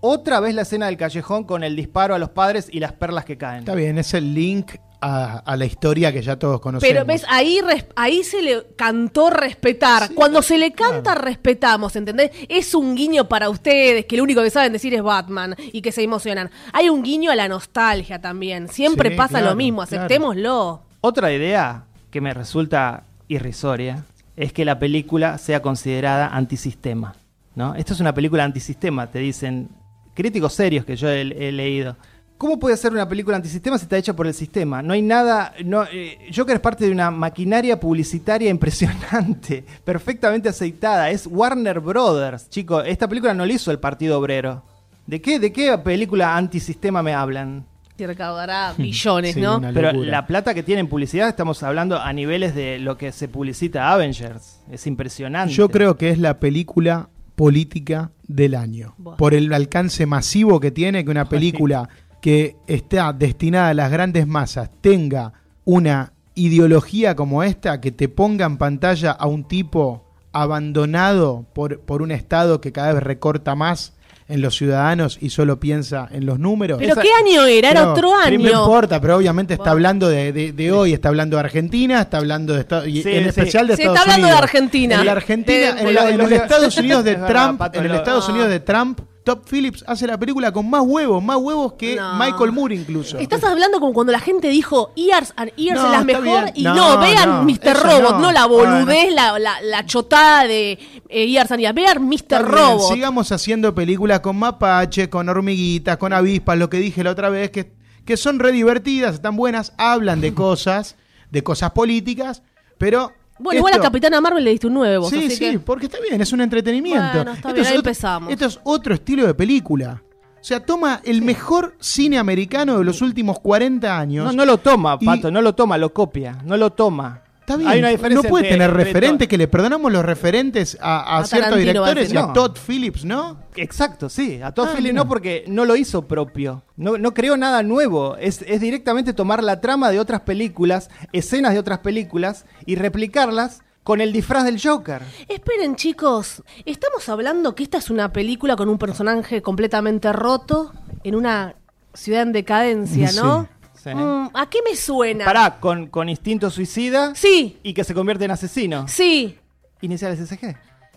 [0.00, 3.24] Otra vez la escena del callejón con el disparo a los padres y las perlas
[3.24, 3.60] que caen.
[3.60, 6.90] Está bien, es el link a, a la historia que ya todos conocemos.
[6.90, 10.08] Pero ves, ahí, res- ahí se le cantó respetar.
[10.08, 11.22] Sí, Cuando se le canta, claro.
[11.22, 12.30] respetamos, ¿entendés?
[12.48, 15.92] Es un guiño para ustedes, que lo único que saben decir es Batman y que
[15.92, 16.50] se emocionan.
[16.72, 18.68] Hay un guiño a la nostalgia también.
[18.68, 20.04] Siempre Sí, pasa claro, lo mismo, claro.
[20.04, 20.82] aceptémoslo.
[21.00, 24.04] Otra idea que me resulta irrisoria
[24.36, 27.14] es que la película sea considerada antisistema.
[27.54, 27.74] ¿no?
[27.74, 29.68] Esto es una película antisistema, te dicen
[30.14, 31.96] críticos serios que yo he, he leído.
[32.42, 34.82] ¿Cómo puede ser una película antisistema si está hecha por el sistema?
[34.82, 35.54] No hay nada.
[35.64, 41.08] No, eh, Joker es parte de una maquinaria publicitaria impresionante, perfectamente aceitada.
[41.10, 42.50] Es Warner Brothers.
[42.50, 44.64] Chicos, esta película no la hizo el Partido Obrero.
[45.06, 47.64] ¿De qué, ¿De qué película antisistema me hablan?
[47.96, 49.60] Y recaudará billones, Sí, ¿no?
[49.72, 53.28] Pero la plata que tiene en publicidad estamos hablando a niveles de lo que se
[53.28, 54.58] publicita Avengers.
[54.68, 55.54] Es impresionante.
[55.54, 58.94] Yo creo que es la película política del año.
[58.98, 59.16] Buah.
[59.16, 61.88] Por el alcance masivo que tiene, que una película
[62.22, 68.46] que está destinada a las grandes masas tenga una ideología como esta, que te ponga
[68.46, 73.92] en pantalla a un tipo abandonado por, por un Estado que cada vez recorta más
[74.28, 76.78] en los ciudadanos y solo piensa en los números.
[76.78, 77.70] ¿Pero Esa- qué año era?
[77.72, 78.48] Era otro No año.
[78.62, 82.54] importa, pero obviamente está hablando de, de- de hoy, está hablando de Argentina, está hablando
[82.54, 83.28] de Estados y Sí, en sí.
[83.30, 84.42] especial de Sí, Estados está hablando de Unidos.
[84.42, 84.94] Argentina.
[85.00, 87.94] En la Argentina, Eh, en, la- en lo los Estados Unidos de Trump, en el
[87.94, 88.30] Estados Ah.
[88.32, 92.14] Unidos de Trump, Top Phillips hace la película con más huevos, más huevos que No.
[92.18, 93.18] Michael Moore incluso.
[93.18, 96.52] Estás hablando como cuando la gente dijo Years and Years No, es la mejor bien.
[96.56, 97.76] y No, no, vean no, Mr.
[97.82, 98.18] Robot, no.
[98.20, 101.74] no, la boludez, la, la, la chotada de eh, Years and Years.
[101.74, 102.14] Vean Mr.
[102.14, 102.92] Está bien, Robot.
[102.94, 107.50] Sigamos haciendo películas con mapache, con hormiguitas, con avispas, lo que dije la otra vez,
[107.50, 107.72] que,
[108.04, 110.96] que son re divertidas, están buenas, hablan de cosas,
[111.30, 112.42] de cosas políticas,
[112.78, 113.12] pero...
[113.42, 115.58] Bueno, igual a Capitana Marvel le diste un 9 vos, Sí, así sí, que...
[115.58, 117.12] porque está bien, es un entretenimiento.
[117.14, 118.32] Bueno, está Esto bien, es ahí otro- empezamos.
[118.32, 120.02] Esto es otro estilo de película.
[120.40, 124.26] O sea, toma el mejor cine americano de los últimos 40 años.
[124.26, 126.38] No, no lo toma, Y- Pato, no lo toma, lo copia.
[126.44, 127.22] No lo toma.
[127.42, 130.04] Está bien, Hay una diferencia no puede entre- tener entre referente que le perdonamos los
[130.04, 132.18] referentes a, a A ciertos Tarantino, va a directores y decir.
[132.18, 132.32] a No.
[132.32, 133.36] Todd Phillips, ¿no?
[133.56, 134.40] Exacto, sí.
[134.40, 135.02] A Todd Ah, Phillips mira.
[135.04, 136.62] no porque no lo hizo propio.
[136.76, 138.16] No, no creó nada nuevo.
[138.16, 143.62] Es, es directamente tomar la trama de otras películas, escenas de otras películas y replicarlas
[143.82, 145.02] con el disfraz del Joker.
[145.28, 146.44] Esperen, chicos.
[146.64, 151.56] Estamos hablando que esta es una película con un personaje completamente roto en una
[151.92, 153.42] ciudad en decadencia, ¿no?
[153.42, 153.48] Sí,
[153.82, 153.90] sí.
[153.94, 155.24] Mm, ¿A qué me suena?
[155.24, 158.86] Pará, con, con instinto suicida Sí, y que se convierte en asesino.
[158.88, 159.38] sí.
[159.80, 160.54] Iniciales SG.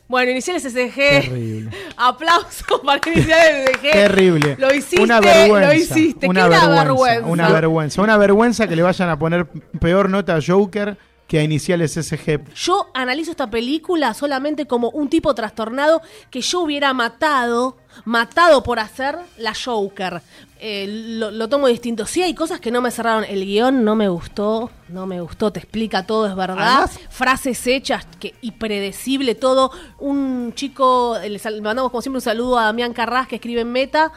[0.07, 0.93] Bueno, iniciales SG.
[0.95, 1.71] Terrible.
[1.97, 3.91] Aplauso para iniciales SG.
[3.91, 4.55] Terrible.
[4.59, 6.27] Lo hiciste, una vergüenza, lo hiciste.
[6.27, 7.27] Una Qué vergüenza, vergüenza.
[7.27, 8.01] Una vergüenza.
[8.03, 9.47] Una vergüenza que le vayan a poner
[9.79, 12.53] peor nota a Joker que a iniciales SG.
[12.53, 18.77] Yo analizo esta película solamente como un tipo trastornado que yo hubiera matado, matado por
[18.79, 20.21] hacer la Joker.
[20.59, 22.05] Eh, lo, lo tomo distinto.
[22.05, 23.23] Sí, hay cosas que no me cerraron.
[23.23, 26.57] El guion no me gustó, no me gustó, te explica todo, es verdad.
[26.59, 29.71] Además- Frases hechas que, y predecible todo.
[29.97, 33.71] Un chico, eh, le mandamos como siempre un saludo a Damián Carras que escribe en
[33.71, 34.11] Meta.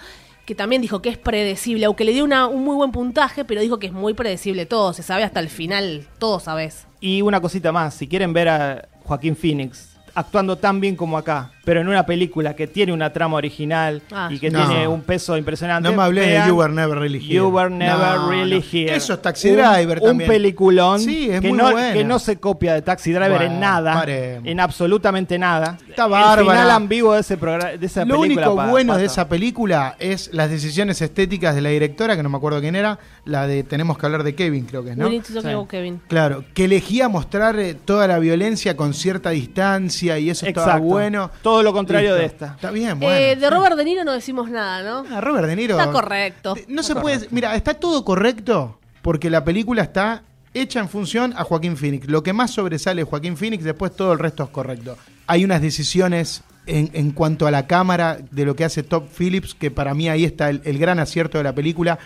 [0.44, 3.61] Que también dijo que es predecible, aunque le dio una- un muy buen puntaje, pero
[3.61, 6.87] dijo que es muy predecible todo, se sabe hasta el final, todo sabes.
[7.00, 11.52] Y una cosita más, si quieren ver a Joaquín Phoenix actuando tan bien como acá,
[11.68, 14.31] pero en una película que tiene una trama original Ah.
[14.33, 14.66] y que No.
[14.66, 15.87] tiene un peso impresionante.
[15.87, 17.35] No me hablé de You Were Never Really Here.
[17.35, 18.64] You Were Never No, Really no.
[18.72, 18.96] Here.
[18.96, 20.31] Eso es Taxi Un- Driver un, también.
[20.31, 21.92] peliculón Sí, es que, muy no, buena.
[21.92, 24.46] que no se copia de Taxi Driver Bueno, en nada, paremos.
[24.48, 25.76] en absolutamente nada.
[25.87, 26.42] Está El bárbara.
[26.52, 28.46] final ambiguo de, ese programa, de esa Lo película.
[28.48, 32.31] único pa- bueno de esa película es las decisiones estéticas de la directora, que no
[32.31, 35.11] me acuerdo quién era, la de Tenemos que hablar de Kevin, creo que es, ¿no?
[35.11, 35.20] Sí.
[35.68, 36.00] Kevin.
[36.09, 41.31] Claro, que elegía mostrar eh, toda la violencia con cierta distancia y eso estaba bueno.
[41.42, 42.21] Todo lo contrario Listo.
[42.21, 42.47] de esta.
[42.57, 43.14] Está bien, bueno.
[43.14, 45.05] Eh, de Robert De Niro no decimos nada, ¿no?
[45.14, 45.79] Ah, Robert De Niro.
[45.79, 46.55] Está correcto.
[46.68, 47.27] No se puede.
[47.31, 50.23] Mira, está todo correcto porque la película está
[50.55, 52.09] hecha en función a Joaquín Phoenix.
[52.09, 54.97] Lo que más sobresale es Joaquín Phoenix, después todo el resto es correcto.
[55.27, 59.55] Hay unas decisiones en, en cuanto a la cámara de lo que hace Todd Phillips,
[59.55, 61.99] que para mí ahí está el, el gran acierto de la película.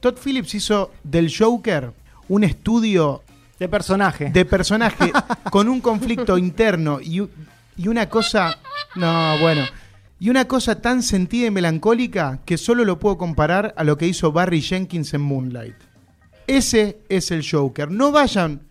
[0.00, 1.92] Todd Phillips hizo del Joker
[2.28, 3.22] un estudio
[3.58, 4.30] De personaje.
[4.30, 5.12] de personaje
[5.50, 7.22] con un conflicto interno y,
[7.76, 8.58] y una cosa.
[8.96, 9.62] No, bueno.
[10.18, 14.06] Y una cosa tan sentida y melancólica que solo lo puedo comparar a lo que
[14.06, 15.74] hizo Barry Jenkins en Moonlight.
[16.46, 17.90] Ese es el Joker.
[17.90, 18.62] No vayan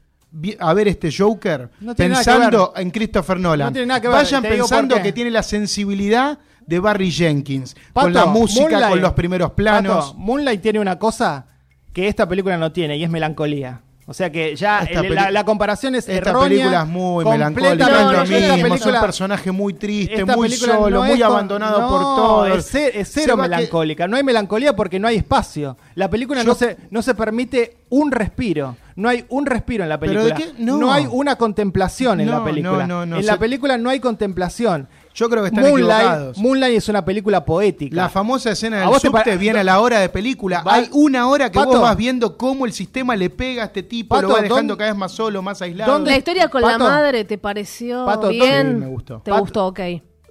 [0.60, 3.68] a ver este Joker No pensando en Christopher Nolan.
[3.68, 7.76] No tiene nada que ver, Vayan pensando que tiene la sensibilidad de Barry Jenkins.
[7.94, 10.06] Pato, con la música, Moonlight- con los primeros planos.
[10.08, 11.46] Pato, Moonlight tiene una cosa
[11.94, 13.82] que esta película no tiene y es melancolía.
[14.08, 17.26] O sea que ya Esta el- la, la comparación es Esta errónea, película es muy
[17.26, 21.88] melancólica, No, no, esta es un personaje muy triste, muy solo, no muy con- abandonado
[21.89, 22.58] por todos.
[22.60, 24.08] Es, ce- es cero que- melancólica.
[24.08, 25.76] No hay melancolía porque no hay espacio.
[25.96, 28.76] La película Yo- no, se, no se permite un respiro.
[28.96, 30.36] No hay un respiro en la ¿Pero película.
[30.36, 30.63] de qué?
[30.63, 30.91] No.
[30.94, 32.84] hay una contemplación en la película.
[33.04, 34.88] en la película no hay contemplación.
[35.15, 36.38] Yo creo que están Moonlight, equivocados.
[36.38, 37.95] Moonlight es una película poética.
[37.95, 40.62] La famosa escena ¿A del vos subte viene a la hora de película.
[40.62, 41.69] Va- Hay una hora que Pato.
[41.71, 44.73] vos vas viendo cómo el sistema le pega a este tipo, Pato, lo va dejando
[44.73, 45.91] ¿dónde- cada vez más solo, más aislado.
[45.93, 48.67] ¿Dónde- La historia con la madre, ¿te pareció Pato, bien?
[48.67, 49.21] sí, me gustó.
[49.23, 49.41] ¿Te Pato.
[49.41, 49.67] gustó?
[49.67, 49.80] Ok.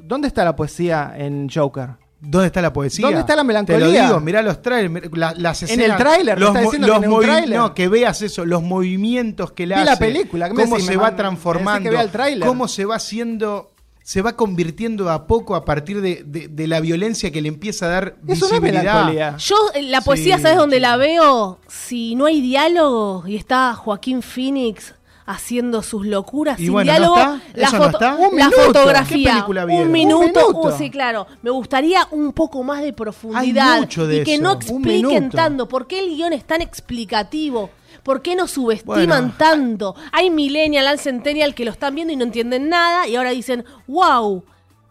[0.02, 1.90] ¿Dónde está la poesía en Joker?
[2.20, 3.06] ¿Dónde está la poesía?
[3.06, 3.86] ¿Dónde está la melancolía?
[3.86, 5.98] Te lo digo, mirá los trailers, la- las En escenas.
[5.98, 7.58] el tráiler, los los que en un tráiler.
[7.58, 9.84] No, que veas eso, los movimientos que le hace.
[9.84, 10.86] la película, ¿qué me cómo decís?
[10.86, 11.82] se Me va man- transformando.
[11.82, 12.10] que vea el.
[12.46, 13.70] Cómo se va haciendo.
[14.06, 17.86] Se va convirtiendo a poco a partir de, de- de la violencia que le empieza
[17.86, 18.82] a dar Eso no es visibilidad.
[19.06, 19.36] melancolía.
[19.38, 20.82] Yo, eh, la poesía, Sí, ¿sabes dónde sí.
[20.82, 21.58] la veo?
[21.68, 24.94] Si no hay diálogo y está Joaquín Phoenix
[25.26, 27.40] haciendo sus locuras Y sin bueno, ¿no diálogo, está?
[27.54, 28.14] la, ¿Eso no foto- está?
[28.20, 28.56] la Un minuto.
[28.66, 29.82] fotografía, ¿Qué película vieron?
[29.84, 31.26] un Un minuto, uh, sí, claro.
[31.40, 34.42] Me gustaría un poco más de profundidad Hay mucho de y que eso.
[34.42, 35.66] no expliquen tanto.
[35.66, 37.70] ¿Por qué el guion es tan explicativo?
[38.04, 39.34] ¿Por qué nos subestiman Bueno.
[39.36, 39.96] tanto?
[40.12, 43.64] Hay millennial, hay centennial que lo están viendo y no entienden nada y ahora dicen,
[43.88, 44.44] wow.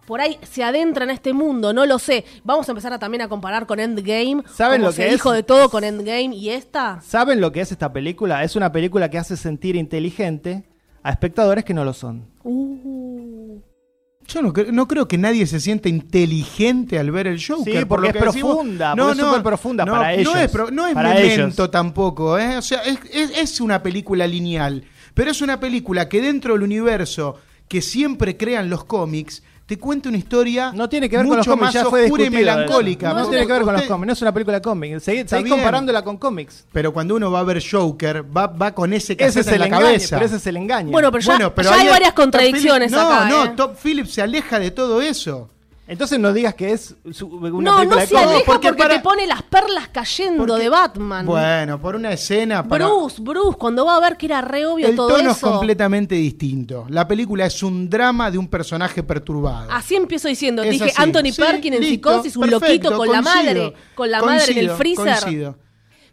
[0.05, 2.25] Por ahí se adentran a este mundo, no lo sé.
[2.43, 4.43] Vamos a empezar a, también a comparar con Endgame.
[4.53, 5.11] ¿Saben como lo que se es?
[5.13, 6.99] dijo de todo con Endgame y esta.
[7.01, 8.43] ¿Saben lo que es esta película?
[8.43, 10.65] Es una película que hace sentir inteligente
[11.03, 12.25] a espectadores que no lo son.
[12.43, 13.61] Uh.
[14.27, 17.73] Yo no, cre- no creo que nadie se sienta inteligente al ver el Joker.
[17.79, 18.53] Sí, por porque lo es que decimos.
[18.55, 21.71] profunda, porque es súper profunda para No ellos, es, pro- no es para ellos.
[21.71, 22.57] tampoco, ¿eh?
[22.57, 24.83] O sea, es, es- es una película lineal,
[25.13, 27.35] pero es una película que dentro del universo
[27.67, 31.47] que siempre crean los cómics, te cuenta una historia No tiene que ver con los
[31.47, 33.13] mucho cómics, más ya fue oscura y melancólica.
[33.13, 35.03] No, Vos- tiene que ver con los cómics, no es una película de cómics.
[35.03, 36.65] Seguís, comparándola con cómics.
[36.73, 39.53] Pero cuando uno va a ver Joker, va, va con ese Ese cassette es en
[39.53, 40.15] el la engaño, cabeza.
[40.17, 40.91] pero ese es el engaño.
[40.91, 43.29] Bueno, pero ya, Bueno, pero ya hay varias Top contradicciones Phillips- no, acá.
[43.29, 43.53] No, ¿eh?
[43.55, 45.49] Top Phillips se aleja de todo eso.
[45.85, 48.95] Entonces no digas que es su- una no, película no de se aleja porque para-
[48.95, 51.25] te pone las perlas cayendo Porque- de Batman.
[51.25, 52.65] Bueno, por una escena.
[52.65, 52.85] Para...
[52.87, 55.31] Bruce, Bruce, cuando va a ver que era re obvio El todo tono eso.
[55.31, 56.85] es completamente distinto.
[56.87, 59.69] La película es un drama de un personaje perturbado.
[59.71, 60.63] Así empiezo diciendo.
[60.63, 60.93] Es Dije así.
[61.01, 64.21] Anthony Sí, Perkin en listo, Psicosis, un perfecto, loquito con la coincido, madre, con la
[64.21, 65.19] madre en el coincido, freezer.
[65.23, 65.57] coincido.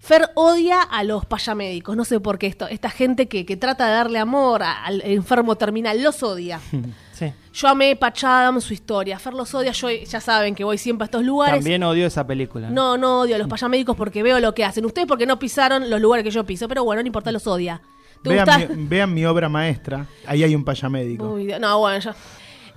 [0.01, 3.87] Fer odia a los payamédicos, no sé por qué esto, esta gente que, que trata
[3.87, 6.59] de darle amor a- al enfermo terminal, los odia.
[7.21, 7.33] Sí.
[7.53, 9.19] Yo amé Patch Adams, su historia.
[9.19, 11.57] Fer los odia, yo ya saben que voy siempre a estos lugares.
[11.57, 12.71] También odio esa película.
[12.71, 14.87] No, no odio a los payamédicos porque veo lo que hacen.
[14.87, 17.83] Ustedes porque no pisaron los lugares que yo piso, pero bueno, no importa, los odia.
[18.23, 18.75] ¿Te Vean gusta?
[18.75, 20.07] mi, vean mi obra maestra.
[20.27, 21.33] Ahí hay un payamédico.
[21.33, 22.15] Uy, no, bueno, ya.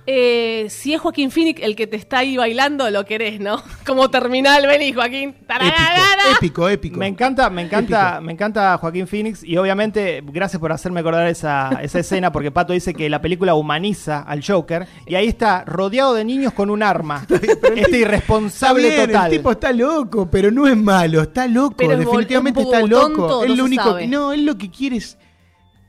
[0.06, 3.62] Eh, si es Joaquín Phoenix el que te está ahí bailando, lo querés, ¿no?
[3.86, 5.34] Como terminal, vení, Joaquín.
[5.34, 6.98] Épico, épico, épico.
[6.98, 11.80] Me encanta, me encanta, me encanta Joaquín Phoenix y obviamente gracias por hacerme acordar esa,
[11.82, 16.14] esa escena porque Pato dice que la película humaniza al Joker y ahí está rodeado
[16.14, 17.26] de niños con un arma.
[17.76, 19.32] este irresponsable bien, total.
[19.32, 23.26] El tipo está loco, pero no es malo, está loco, Pero definitivamente está loco.
[23.26, 24.06] tonto, es no lo único, sabe.
[24.06, 25.16] no, él lo que quiere es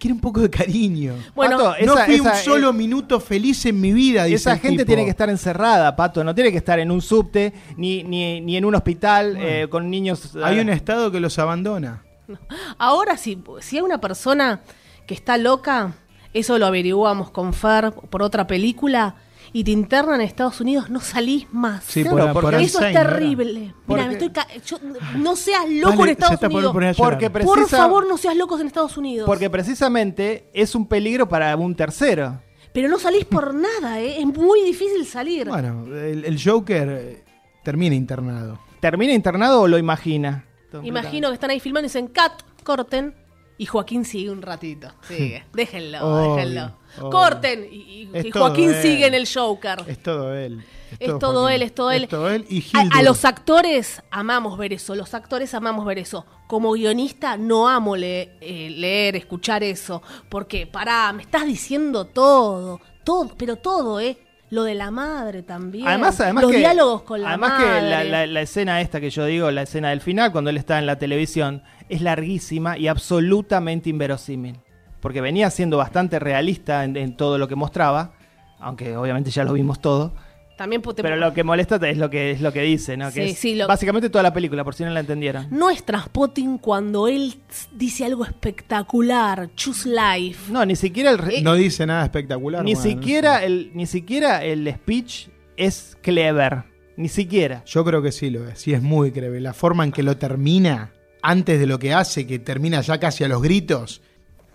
[0.06, 1.16] quiere un poco de cariño.
[1.34, 4.36] Bueno, Pato, no esa- fui esa- un solo eh, minuto feliz en mi vida, dice
[4.36, 4.88] Esa gente tipo.
[4.88, 8.56] tiene que estar encerrada, Pato, no tiene que estar en un subte ni, ni, ni
[8.58, 10.36] en un hospital eh, con niños.
[10.44, 12.04] Hay eh, un estado que los abandona.
[12.78, 14.62] Ahora, si, si hay una persona
[15.08, 15.94] que está loca,
[16.34, 19.16] eso lo averiguamos con Fer por otra película,
[19.56, 21.86] y te internan en Estados Unidos, no salís más.
[21.86, 23.74] Sí, Claro, por, porque por eso es ¿no terrible.
[23.88, 24.80] Mira, me estoy ca- yo-
[25.16, 26.98] no seas loco Vale, en Estados por Unidos.
[27.46, 29.26] Por favor, no seas locos en Estados Unidos.
[29.26, 32.42] Porque precisamente es un peligro para un tercero.
[32.74, 34.20] Pero no salís por nada, ¿eh?
[34.20, 35.48] es muy difícil salir.
[35.48, 37.24] Bueno, el, el Joker eh,
[37.64, 38.60] termina internado.
[38.82, 40.44] ¿Termina internado o lo imagina?
[40.84, 43.16] Imagino que están ahí filmando y dicen, cat, corten.
[43.58, 44.90] Y Joaquín sigue un ratito.
[45.08, 45.46] Sigue.
[45.54, 46.78] Déjenlo, Obvio, déjenlo.
[47.00, 47.10] Obvio.
[47.10, 47.68] Corten.
[47.72, 48.82] Y, y- Es y todo Joaquín él.
[48.82, 49.80] sigue en el Joker.
[49.88, 50.64] Es todo él.
[51.00, 51.56] Es todo Joaquín.
[51.56, 52.04] él, es todo él.
[52.04, 56.26] Es todo él y A, los actores amamos ver eso, los actores amamos ver eso.
[56.48, 62.80] Como guionista no amo le- eh, leer, escuchar eso, porque pará, me estás diciendo todo,
[63.04, 64.18] todo, pero todo, ¿eh?
[64.52, 65.88] Lo de la madre también.
[65.88, 67.66] Además, además los que, diálogos con la además madre.
[67.66, 70.58] que la, la- la escena esta que yo digo, la escena del final, cuando él
[70.58, 74.60] está en la televisión, es larguísima y absolutamente inverosímil.
[75.06, 78.14] Porque venía siendo bastante realista en, en todo lo que mostraba,
[78.60, 80.16] aunque obviamente ya lo vimos todo.
[80.58, 83.10] También Pero lo que molesta es lo que es lo que dice, ¿no?
[83.12, 85.46] Que Sí, es sí, lo- básicamente toda la película, por si no la entendieron.
[85.52, 87.36] no es Transpotting cuando él
[87.74, 90.52] dice algo espectacular, choose life.
[90.52, 92.64] No, ni siquiera el re- No dice nada espectacular.
[92.64, 96.64] ni bueno, siquiera el ni siquiera el speech es clever,
[96.98, 97.64] ni siquiera.
[97.68, 98.58] Yo creo que sí lo es.
[98.60, 99.40] Sí, es muy creve.
[99.40, 103.24] La forma en que lo termina, antes de lo que hace, que termina ya casi
[103.24, 104.02] a los gritos.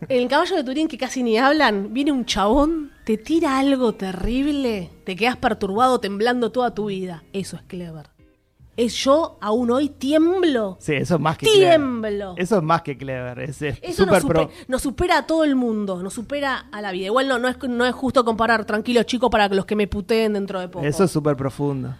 [0.09, 3.93] En el caballo de Turín, que casi ni hablan, viene un chabón, te tira algo
[3.95, 7.23] terrible, te quedas perturbado, temblando toda tu vida.
[7.33, 8.09] Eso es clever.
[8.77, 10.79] Es yo, aún hoy, tiemblo.
[10.81, 12.01] Sí, eso es más que Tiemblo.
[12.09, 12.43] clever.
[12.43, 13.41] Eso es más que clever.
[13.41, 14.43] Es, es Eso super nos, pro.
[14.49, 17.07] supe- nos supera a todo el mundo, nos supera a la vida.
[17.07, 20.33] Igual no, no, es, no es justo comparar, tranquilos chicos, para los que me puteen
[20.33, 20.87] dentro de poco.
[20.87, 21.95] Eso es súper profundo.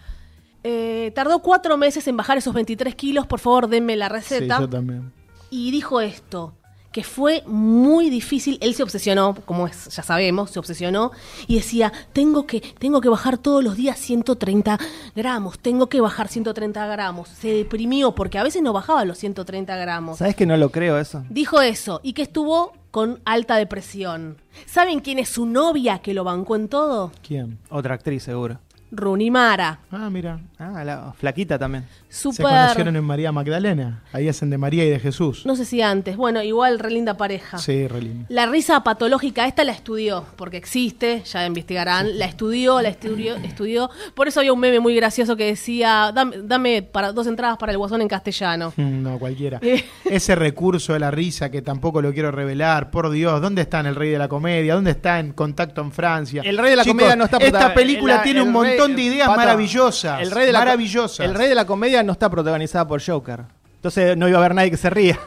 [0.63, 4.59] Eh, tardó cuatro meses en bajar esos 23 kilos, por favor denme la Sí, receta.
[4.59, 5.11] yo también.
[5.51, 6.53] y dijo esto,
[6.91, 11.11] que fue muy difícil, él se obsesionó, como es, ya sabemos, se obsesionó,
[11.47, 14.77] y decía, tengo que, tengo que bajar todos los días 130
[15.15, 17.29] gramos, tengo que bajar 130 gramos.
[17.29, 20.17] Se deprimió porque a veces no bajaba los 130 gramos.
[20.17, 21.23] ¿Sabes que no lo creo eso?
[21.29, 24.37] Dijo eso, y que estuvo con alta depresión.
[24.65, 27.13] ¿Saben quién es su novia que lo bancó en todo?
[27.25, 27.57] ¿Quién?
[27.69, 28.59] Otra actriz, seguro.
[28.91, 29.79] Runimara.
[29.91, 30.39] Ah, mira.
[30.59, 31.85] Ah, la flaquita también.
[32.09, 32.45] Se Super.
[32.45, 34.03] conocieron en María Magdalena.
[34.13, 35.45] Ahí hacen de María y de Jesús.
[35.45, 36.17] No sé si antes.
[36.17, 37.57] Bueno, igual re linda pareja.
[37.57, 38.25] Sí, re lindo.
[38.29, 43.89] La risa patológica, esta la estudió, porque existe, ya investigarán, la estudió, la estudió, estudió.
[44.13, 47.71] Por eso había un meme muy gracioso que decía, dame, dame para dos entradas para
[47.71, 48.73] el guasón en castellano.
[49.01, 49.57] No, cualquiera.
[49.63, 49.83] Eh.
[50.05, 52.91] Ese recurso de la risa que tampoco lo quiero revelar.
[52.91, 54.75] Por Dios, ¿dónde está en el Rey de la Comedia?
[54.75, 56.41] ¿Dónde está en Contacto en Francia?
[56.45, 58.95] El rey de la Chicos, comedia no está Esta película la- tiene un rey- montón
[58.95, 60.21] de ideas Pato, maravillosas.
[60.21, 60.73] El rey de la.
[61.19, 63.45] El rey de la comedia no está protagonizada por Joker.
[63.75, 65.19] Entonces no iba a haber nadie que se ría.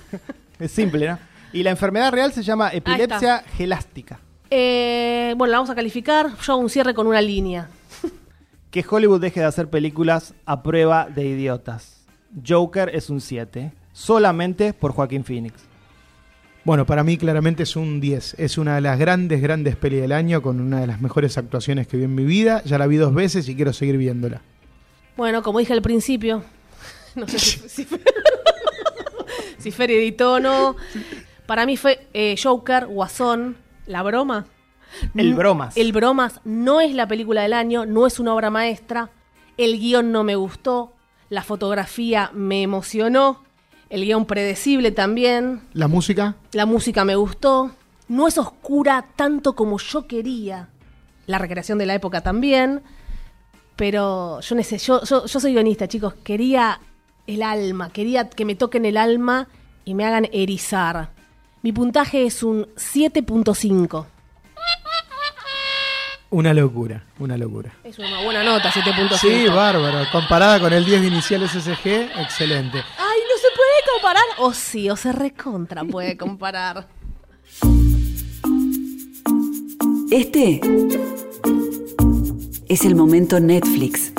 [0.60, 1.18] es simple, ¿no?
[1.52, 4.20] Y la enfermedad real se llama epilepsia gelástica.
[4.50, 7.68] Eh, bueno, la vamos a calificar, yo hago un cierre con una línea.
[8.70, 12.04] Que Hollywood deje de hacer películas a prueba de idiotas.
[12.46, 13.72] Joker es un 7.
[13.92, 15.54] Solamente por Joaquín Phoenix.
[16.66, 18.34] Bueno, para mí claramente es un 10.
[18.40, 21.86] Es una de las grandes, grandes pelis del año con una de las mejores actuaciones
[21.86, 22.60] que vi en mi vida.
[22.64, 24.42] Ya la vi dos veces y quiero seguir viéndola.
[25.16, 26.42] Bueno, como dije al principio,
[27.14, 27.86] no sé si, si,
[29.58, 30.74] si Fer editó o no.
[31.46, 34.46] Para mí fue eh, Joker, Guasón, la broma.
[35.14, 35.76] El Bromas.
[35.76, 39.10] El Bromas no es la película del año, no es una obra maestra.
[39.56, 40.94] El guion no me gustó.
[41.28, 43.45] La fotografía me emocionó.
[43.90, 45.62] El guion predecible también.
[45.72, 47.70] La música, La música me gustó.
[48.08, 50.68] No es oscura tanto como yo quería.
[51.26, 52.82] La recreación de la época también.
[53.76, 56.14] Pero yo, neces- yo, yo, yo soy guionista, chicos.
[56.24, 56.80] Quería
[57.26, 57.90] el alma.
[57.90, 59.48] Quería que me toquen el alma
[59.84, 61.10] y me hagan erizar.
[61.62, 64.06] Mi puntaje es un 7.5.
[66.30, 67.72] una locura, una locura.
[67.84, 69.16] Es una buena nota, 7.5.
[69.18, 70.06] Sí, bárbaro.
[70.12, 71.86] Comparada con el 10 de inicial SSG,
[72.20, 72.78] excelente.
[72.98, 73.25] Ay, no
[73.94, 74.24] comparar.
[74.38, 76.88] O sí, o se recontra puede comparar.
[80.10, 80.60] Este
[82.68, 84.12] es el momento Netflix.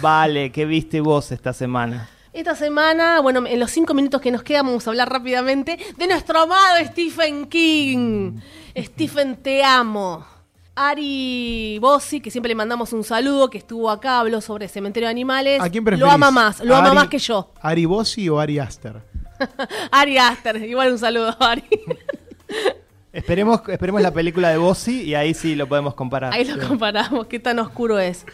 [0.00, 2.08] Vale, ¿qué viste vos esta semana?
[2.32, 6.06] Esta semana, bueno, en los cinco minutos que nos quedan vamos a hablar rápidamente de
[6.06, 8.40] nuestro amado Stephen King.
[8.76, 10.31] Stephen, te amo.
[10.74, 15.10] Ari Bossi, que siempre le mandamos un saludo, que estuvo acá, habló sobre Cementerio de
[15.10, 15.60] Animales.
[15.60, 16.12] ¿A quién Lo preferís?
[16.12, 17.50] ama más, lo ¿A ama Ari- más que yo.
[17.60, 19.02] ¿Ari Bossi o Ari Aster?
[19.90, 21.64] Ari Aster, igual un saludo, Ari.
[23.12, 26.32] Esperemos, esperemos la película de Bossi y ahí sí lo podemos comparar.
[26.32, 28.24] Ahí lo comparamos, qué tan oscuro es.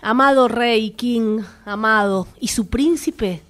[0.00, 2.26] Amado Rey King, amado.
[2.40, 3.42] ¿Y su príncipe?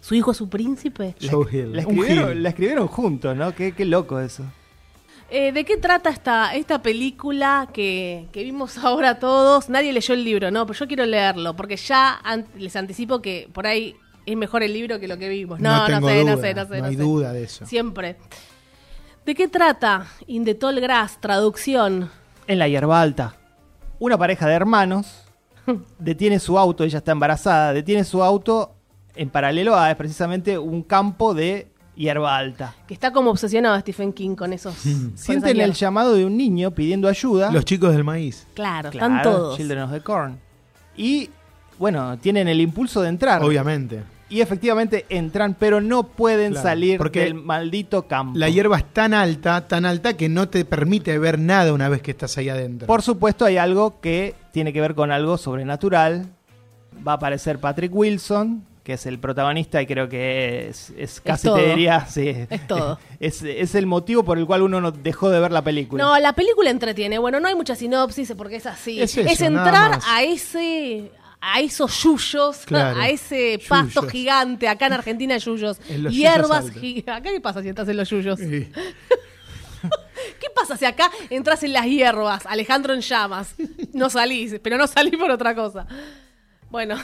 [0.00, 1.14] ¿Su hijo es su príncipe?
[1.30, 1.72] Joe Hill.
[1.72, 3.54] La escribieron, la escribieron juntos, ¿no?
[3.54, 4.42] Qué, qué loco eso.
[5.30, 9.68] Eh, ¿De qué trata esta, esta película que, que vimos ahora todos?
[9.68, 10.66] Nadie leyó el libro, ¿no?
[10.66, 14.72] Pero yo quiero leerlo, porque ya an- les anticipo que por ahí es mejor el
[14.72, 15.60] libro que lo que vimos.
[15.60, 16.78] No, no, tengo sé, duda, no sé, no sé.
[16.80, 17.02] No hay sé.
[17.02, 17.66] duda de eso.
[17.66, 18.16] Siempre.
[19.26, 20.06] ¿De qué trata?
[20.26, 22.10] In the Tall Grass, traducción.
[22.46, 23.34] En la hierba alta,
[23.98, 25.24] una pareja de hermanos
[25.98, 28.74] detiene su auto, ella está embarazada, detiene su auto
[29.14, 32.74] en paralelo a precisamente un campo de hierba alta.
[32.86, 34.74] Que está como obsesionado Stephen King con esos.
[34.76, 37.50] con esas Sienten el llamado de un niño pidiendo ayuda.
[37.52, 38.46] Los chicos del maíz.
[38.54, 39.56] Claro, Claro, están todos.
[39.56, 40.38] Children of the Corn.
[40.96, 41.28] Y
[41.78, 43.42] bueno, tienen el impulso de entrar.
[43.42, 44.02] Obviamente.
[44.30, 48.38] Y efectivamente entran, pero no pueden Claro, salir porque del maldito campo.
[48.38, 52.02] La hierba es tan alta, tan alta que no te permite ver nada una vez
[52.02, 52.86] que estás ahí adentro.
[52.86, 56.26] Por supuesto, hay algo que tiene que ver con algo sobrenatural.
[57.06, 61.46] Va a aparecer Patrick Wilson, que es el protagonista y creo que es, es casi
[61.46, 61.56] todo.
[61.56, 62.98] te diría, sí, Es todo.
[63.20, 66.02] Es, es el motivo por el cual uno no dejó de ver la película.
[66.02, 67.18] No, la película entretiene.
[67.18, 68.98] Bueno, no hay mucha sinopsis porque es así.
[68.98, 74.10] Es eso, entrar a ese a esos yuyos, Claro, a ese pasto yuyos.
[74.12, 77.14] gigante, acá en Argentina yuyos, En los hierbas gigantes.
[77.14, 78.38] ¿Acá qué pasa si estás en los yuyos?
[78.38, 78.72] Sí.
[80.40, 83.54] ¿Qué pasa si acá entras en las hierbas, Alejandro en llamas?
[83.92, 85.86] No salís, pero no salí por otra cosa.
[86.70, 86.96] Bueno,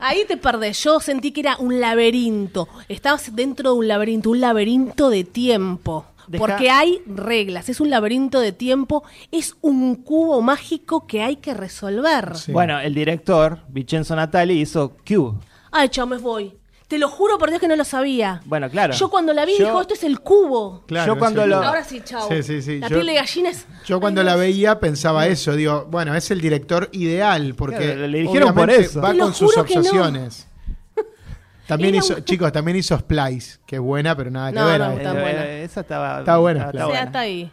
[0.00, 0.82] ahí te perdés.
[0.82, 2.68] Yo sentí que era un laberinto.
[2.88, 6.06] Estabas dentro de un laberinto, un laberinto de tiempo.
[6.26, 11.36] Deja- Porque hay reglas, es un laberinto de tiempo, es un cubo mágico que hay
[11.36, 12.36] que resolver.
[12.36, 12.52] Sí.
[12.52, 15.38] Bueno, el director, Vincenzo Natali, hizo Cube.
[15.72, 16.52] Ay, chao, me voy.
[16.90, 18.40] Te lo juro por Dios que no lo sabía.
[18.46, 18.92] Bueno, claro.
[18.94, 20.82] Yo cuando la vi Yo- dijo, esto es el cubo.
[20.88, 22.28] Claro, Yo cuando lo- Ahora sí, chao.
[22.28, 22.80] Sí, sí, sí.
[22.80, 23.64] La Yo- piel de gallina es...
[23.86, 24.40] Yo cuando Ay, la Dios.
[24.40, 28.86] veía pensaba eso, digo, bueno, es el director ideal porque Claro, le eligieron por obviamente
[28.86, 29.00] eso.
[29.00, 29.80] va lo con sus juro que no.
[29.82, 30.48] obsesiones.
[31.68, 34.66] También Era hizo, un- chicos, también hizo Splice, que es buena, pero nada que No,
[34.66, 34.80] ver.
[34.80, 35.18] no, está esta.
[35.18, 35.46] Eh, buena.
[35.48, 36.70] Esa estaba, Está buena, está.
[36.70, 37.02] O sea, buena.
[37.02, 37.52] hasta ahí.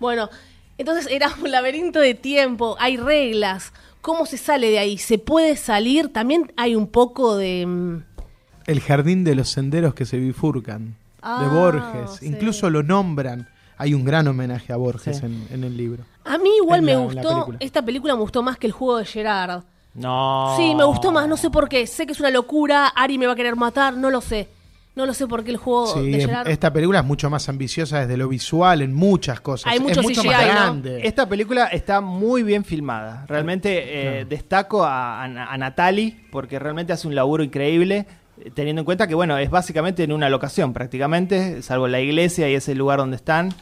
[0.00, 0.30] Bueno,
[0.78, 3.74] entonces era un laberinto de tiempo, hay reglas.
[4.00, 4.96] ¿Cómo se sale de ahí?
[4.96, 6.10] ¿Se puede salir?
[6.10, 7.66] También hay un poco de...
[7.66, 8.04] mm,
[8.68, 12.18] El jardín de los senderos que se bifurcan, Ah, de Borges.
[12.20, 12.26] sí.
[12.26, 13.48] Incluso lo nombran.
[13.76, 15.26] Hay un gran homenaje a Borges Sí.
[15.26, 16.04] en, en el libro.
[16.24, 17.58] A mí igual En me la- gustó, película.
[17.60, 19.62] esta película me gustó más que el juego de Gerard.
[19.94, 20.54] No.
[20.56, 21.86] Sí, me gustó más, no sé por qué.
[21.86, 24.48] Sé que es una locura, Ari me va a querer matar, no lo sé.
[24.94, 26.48] No lo sé por qué el juego Sí, de Gerard...
[26.48, 29.72] esta película es mucho más ambiciosa desde lo visual, en muchas cosas.
[29.72, 30.52] Hay mucho es mucho CGI, más ¿no?
[30.52, 31.00] grande.
[31.06, 33.24] Esta película está muy bien filmada.
[33.28, 38.06] Realmente eh, destaco a, a, a Natali porque realmente hace un laburo increíble.
[38.44, 42.48] Eh, Teniendo en cuenta que, bueno, es básicamente en una locación prácticamente, salvo la iglesia
[42.50, 43.52] y es el lugar donde están.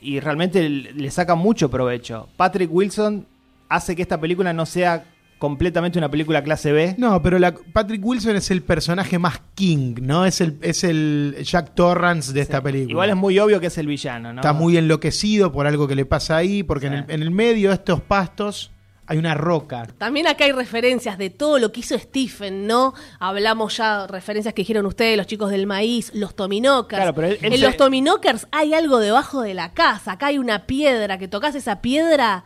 [0.00, 2.28] Y realmente le saca mucho provecho.
[2.36, 3.26] Patrick Wilson
[3.68, 5.04] hace que esta película no sea
[5.38, 6.94] completamente una película clase B.
[6.98, 10.24] No, pero la, Patrick Wilson es el personaje más king, ¿no?
[10.24, 12.90] Es el, es el Jack Torrance de esta película.
[12.90, 14.40] Igual es muy obvio que es el villano, ¿no?
[14.40, 16.94] Está muy enloquecido por algo que le pasa ahí, porque Sí.
[16.94, 18.70] en, el, en el medio de estos pastos
[19.08, 19.86] hay una roca.
[19.98, 22.92] También acá hay referencias de todo lo que hizo Stephen, ¿no?
[23.18, 26.98] Hablamos ya, referencias que dijeron ustedes, los chicos del maíz, los Tominokers.
[27.00, 30.12] Claro, pero él- él en se- los Tominokers hay algo debajo de la casa.
[30.12, 32.44] Acá hay una piedra, que tocas esa piedra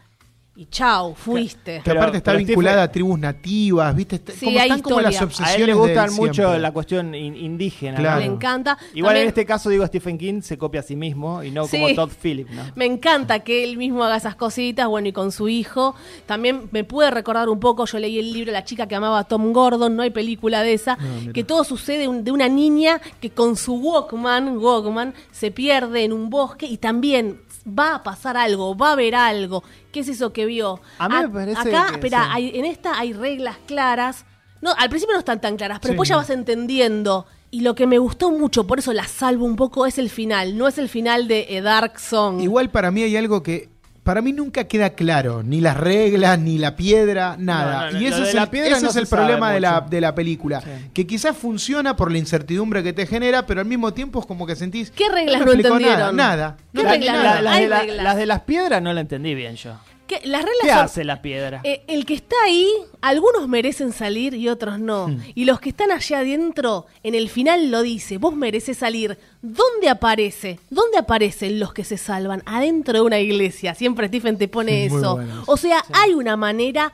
[0.55, 1.80] y chau, fuiste.
[1.82, 4.16] Que aparte está pero vinculada a tribus nativas, ¿viste?
[4.16, 6.59] Está- Sí, como hay están como las obsesiones A él le gustan mucho siempre.
[6.61, 7.96] la cuestión in- indígena.
[7.96, 8.20] Claro.
[8.20, 8.76] Me encanta.
[8.92, 11.66] Igual También en este caso, digo, Stephen King se copia a sí mismo y no
[11.66, 11.80] Sí.
[11.80, 12.62] como Todd Phillips, ¿no?
[12.74, 15.94] Me encanta que él mismo haga esas cositas, bueno, y con su hijo.
[16.26, 19.24] También me puede recordar un poco, yo leí el libro La chica que amaba a
[19.24, 20.98] Tom Gordon, no hay película de esa,
[21.32, 26.28] que todo sucede de una niña que con su Walkman, Walkman, se pierde en un
[26.28, 29.62] bosque y también va a pasar algo, va a ver algo.
[29.92, 30.80] ¿Qué es eso que vio?
[30.98, 32.30] A mí me parece Acá, que espera, sí.
[32.32, 34.24] hay- en esta hay reglas claras.
[34.60, 35.92] No, al principio no están tan claras, pero Sí.
[35.94, 37.26] después ya vas entendiendo.
[37.50, 40.56] Y lo que me gustó mucho, por eso la salvo un poco, es el final.
[40.56, 42.40] No es el final de A Dark Song.
[42.40, 43.68] Igual para mí hay algo que
[44.03, 47.86] para mí nunca queda claro, ni las reglas, ni la piedra, nada.
[47.86, 49.80] No, no, y ese es la el, piedra ese no es el problema de la,
[49.80, 50.61] de la película.
[50.61, 50.70] Sí.
[50.92, 54.46] Que quizás funciona por la incertidumbre que te genera, pero al mismo tiempo es como
[54.46, 54.90] que sentís...
[54.90, 56.16] ¿Qué reglas no entendieron?
[56.16, 56.57] Nada.
[56.57, 56.57] nada.
[56.72, 57.16] ¿Qué No La- reglas?
[57.16, 57.42] la- nada.
[57.42, 58.05] las, Hay de la- reglas.
[58.05, 59.74] las de las piedras no la entendí bien yo.
[60.07, 61.61] Que las reglas ¿Qué son- hace la piedra?
[61.64, 62.68] eh, el que está ahí,
[63.00, 65.09] algunos merecen salir y otros no.
[65.09, 65.20] Hmm.
[65.34, 69.16] Y los que están allá adentro, en el final lo dice, vos mereces salir.
[69.40, 70.59] ¿Dónde aparece?
[70.70, 72.42] ¿Dónde aparecen los que se salvan?
[72.46, 73.74] Adentro de una iglesia.
[73.74, 75.14] Siempre Stephen te pone Muy eso.
[75.16, 75.44] bueno.
[75.46, 76.92] O sea, hay una manera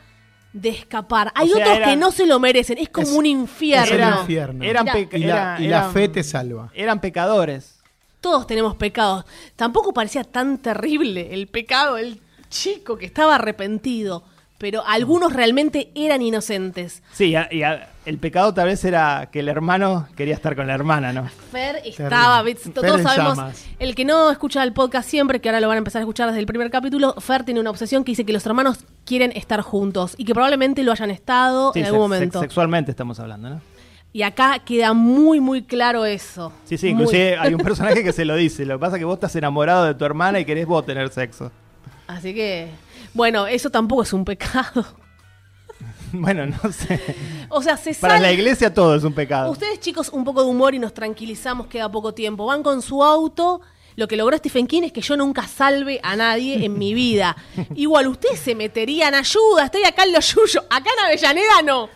[0.52, 1.32] de escapar.
[1.34, 2.78] Hay O sea, otros era- que no se lo merecen.
[2.78, 4.20] Es como Es- un es el infierno.
[4.20, 4.64] infierno.
[4.64, 6.70] Eran Y la, era- y la eran- fe te salva.
[6.74, 7.80] Eran pecadores.
[8.20, 9.24] Todos tenemos pecados.
[9.56, 12.20] Tampoco parecía tan terrible el pecado del
[12.50, 14.22] chico que estaba arrepentido.
[14.58, 17.04] Pero algunos realmente eran inocentes.
[17.12, 20.66] Sí, a- y a- el pecado tal vez era que el hermano quería estar con
[20.66, 21.28] la hermana, ¿no?
[21.52, 22.54] Fer estaba, Terrible.
[22.54, 22.62] ¿ves?
[22.64, 23.64] Fer todos en sabemos, llamas.
[23.78, 26.26] el que no escucha el podcast siempre, que ahora lo van a empezar a escuchar
[26.26, 29.60] desde el primer capítulo, Fer tiene una obsesión que dice que los hermanos quieren estar
[29.60, 32.40] juntos y que probablemente lo hayan estado Sí, en algún sex- momento.
[32.40, 33.60] sexualmente estamos hablando, ¿no?
[34.12, 36.52] Y acá queda muy, muy claro eso.
[36.64, 36.94] Sí, sí, Muy.
[37.04, 38.64] inclusive hay un personaje que se lo dice.
[38.66, 41.10] Lo que pasa es que vos estás enamorado de tu hermana y querés vos tener
[41.10, 41.52] sexo.
[42.08, 42.68] Así que,
[43.14, 44.84] bueno, eso tampoco es un pecado.
[46.10, 46.98] Bueno, no sé.
[47.50, 49.50] O sea, se Para sale- la iglesia todo es un pecado.
[49.50, 52.46] Ustedes, chicos, un poco de humor y nos tranquilizamos, queda poco tiempo.
[52.46, 53.60] Van con su auto.
[53.94, 57.36] Lo que logró Stephen King es que yo nunca salve a nadie en mi vida.
[57.74, 60.64] Igual ustedes se meterían ayuda, estoy acá en lo suyo.
[60.70, 61.90] Acá en Avellaneda no.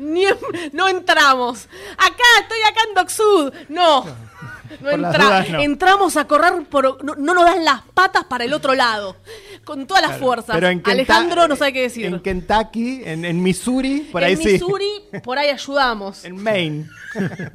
[0.00, 0.36] Ni en-
[0.72, 1.68] no entramos.
[1.98, 3.52] Acá, estoy acá en Doc Sud.
[3.68, 4.04] No.
[4.80, 5.60] No entra- dudas, no.
[5.60, 7.04] Entramos a correr por.
[7.04, 9.16] No, no nos dan las patas para el otro lado.
[9.64, 10.54] Con todas las fuerzas.
[10.54, 12.06] Pero en Alejandro no sabe qué decir.
[12.06, 14.48] En Kentucky, en, en Missouri, por ahí en sí.
[14.52, 14.90] Missouri,
[15.22, 16.24] por ahí ayudamos.
[16.24, 16.86] En Maine.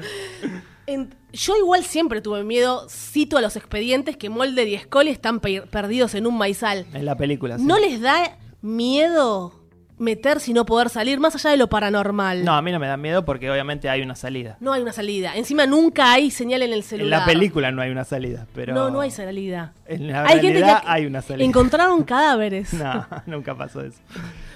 [0.87, 5.41] En- yo igual siempre tuve miedo, cito a los expedientes, que Mulder y Scully están
[5.41, 6.85] pe- perdidos en un maizal.
[6.93, 7.57] En la película.
[7.57, 7.65] sí.
[7.65, 9.56] ¿No les da miedo
[9.97, 12.45] meterse y no poder salir, más allá de lo paranormal?
[12.45, 14.57] No, a mí no me da miedo porque obviamente hay una salida.
[14.59, 15.35] No hay una salida.
[15.35, 17.19] Encima nunca hay señal en el En celular.
[17.21, 18.73] la película no hay una salida, pero...
[18.73, 19.73] No, no hay salida.
[19.85, 21.45] En la hay gente que hay una salida.
[21.45, 22.73] encontraron cadáveres.
[22.77, 23.99] No, nunca pasó eso.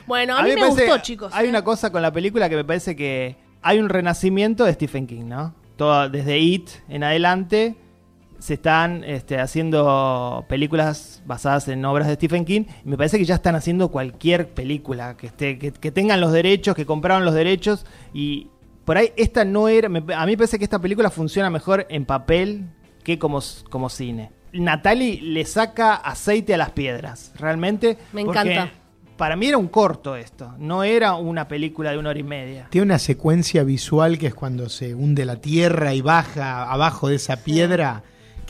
[0.06, 1.34] Bueno, a, mí, me, parece- gustó, chicos.
[1.34, 1.50] Hay ¿eh?
[1.50, 5.26] una cosa con la película que me parece que hay un renacimiento de Stephen King,
[5.26, 5.56] ¿no?
[5.76, 7.76] Todo, desde It en adelante
[8.42, 12.64] se están este, haciendo películas basadas en obras de Stephen King.
[12.84, 16.32] Y me parece que ya están haciendo cualquier película que esté, que, que tengan los
[16.32, 17.86] derechos, que compraron los derechos.
[18.14, 18.48] Y
[18.86, 19.90] por ahí esta no era.
[19.90, 22.66] me- a mí me parece que esta película funciona mejor en papel
[23.04, 23.40] que como,
[23.70, 24.32] como cine.
[24.54, 27.98] Natalie le saca aceite a las piedras, realmente.
[28.12, 28.72] Me encanta.
[29.18, 32.68] Para mí era un corto esto, no era una película de una hora y media.
[32.72, 37.16] Tiene una secuencia visual que es cuando se hunde la tierra y baja abajo de
[37.18, 38.02] esa piedra,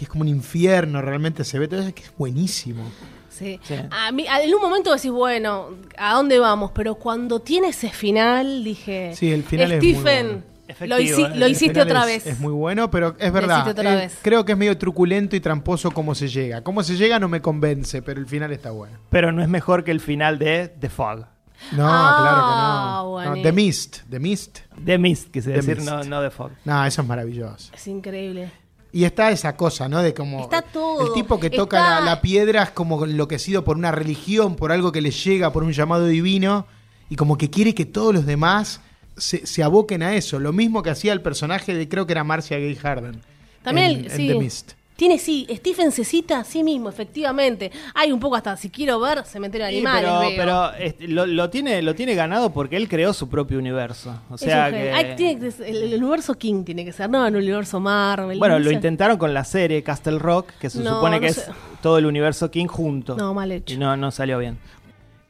[0.02, 2.84] que es como un infierno, realmente se ve todo eso, que es buenísimo.
[3.30, 3.60] Sí.
[3.62, 3.76] Sí.
[3.92, 6.72] A mí, en un momento decís, bueno, ¿a dónde vamos?
[6.74, 9.14] Pero cuando tiene ese final, dije.
[9.16, 10.44] Sí, el final es muy Stephen, bueno.
[10.68, 12.26] Efectivo, lo, hici- lo El hiciste otra es- vez.
[12.34, 13.58] Es muy bueno, pero es Lo verdad.
[13.60, 14.18] hiciste otra eh, vez.
[14.24, 16.64] Creo que es medio truculento y tramposo cómo se llega.
[16.64, 18.98] Cómo se llega no me convence, pero el final está bueno.
[19.12, 21.28] Pero no es mejor que el final de The Fog.
[21.74, 23.12] No, Ah, claro que no.
[23.12, 23.36] bueno.
[23.36, 24.60] No, The Mist, The Mist.
[24.84, 25.90] The Mist, quise The decir, Mist.
[25.90, 26.52] no, no The Fog.
[26.66, 27.72] No, eso es maravilloso.
[27.74, 28.52] Es increíble.
[28.94, 30.02] Y está esa cosa, ¿no?
[30.02, 30.42] De como.
[30.42, 31.08] Está todo.
[31.08, 34.72] El tipo que toca Está- la, la piedra es como enloquecido por una religión, por
[34.72, 36.66] algo que le llega, por un llamado divino,
[37.10, 38.82] y como que quiere que todos los demás
[39.16, 40.40] se, se aboquen a eso.
[40.40, 43.22] Lo mismo que hacía el personaje de, creo que era Marcia Gay Harden.
[43.64, 44.28] También, en, el- en sí.
[44.28, 44.72] The Mist.
[45.02, 47.72] Tiene, sí, Stephen se cita a sí mismo, efectivamente.
[47.96, 50.08] Hay un poco hasta, si quiero ver, cementerio de Sí, animales.
[50.08, 50.30] pero veo.
[50.38, 54.16] pero, este, lo, lo tiene, lo tiene ganado porque él creó su propio universo.
[54.30, 55.16] O sea que.
[55.18, 58.38] Tiene el, el universo King tiene que ser, no el universo Marvel.
[58.38, 58.76] Bueno, no lo sé.
[58.76, 61.42] intentaron con la serie Castle Rock, que se No, supone no que sé.
[61.42, 61.48] es
[61.82, 63.18] todo el universo King junto.
[63.18, 63.74] No, mal hecho.
[63.74, 64.60] Y no, no salió bien.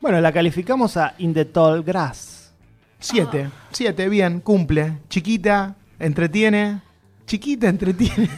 [0.02, 2.52] Bueno, la calificamos a In the Tall Grass.
[3.00, 3.48] Siete.
[3.48, 3.68] Ah.
[3.72, 4.98] Siete, bien, cumple.
[5.08, 6.82] Chiquita, entretiene.
[7.26, 8.30] Chiquita, entretiene.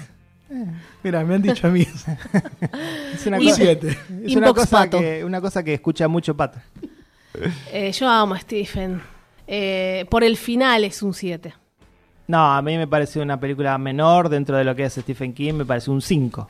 [1.04, 1.86] Mira, me han dicho a mí.
[3.14, 3.88] Es una Un cosa, 7.
[3.90, 5.00] es una Inbox cosa Pato.
[5.00, 6.60] que, una cosa que escucha mucho Pato.
[7.72, 9.02] Eh, yo amo a Stephen.
[9.48, 11.54] Eh, por el final es un 7.
[12.28, 15.54] No, a mí me pareció una película menor dentro de lo que es Stephen King,
[15.56, 16.48] me pareció un 5.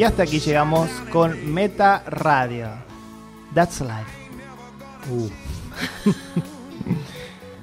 [0.00, 2.70] Y hasta aquí llegamos con Meta Radio.
[3.54, 4.10] That's life.
[5.10, 5.28] Uh.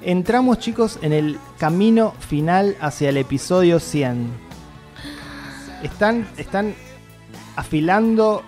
[0.02, 4.30] Entramos chicos en el camino final hacia el episodio 100.
[5.82, 6.76] Están, están
[7.56, 8.44] afilando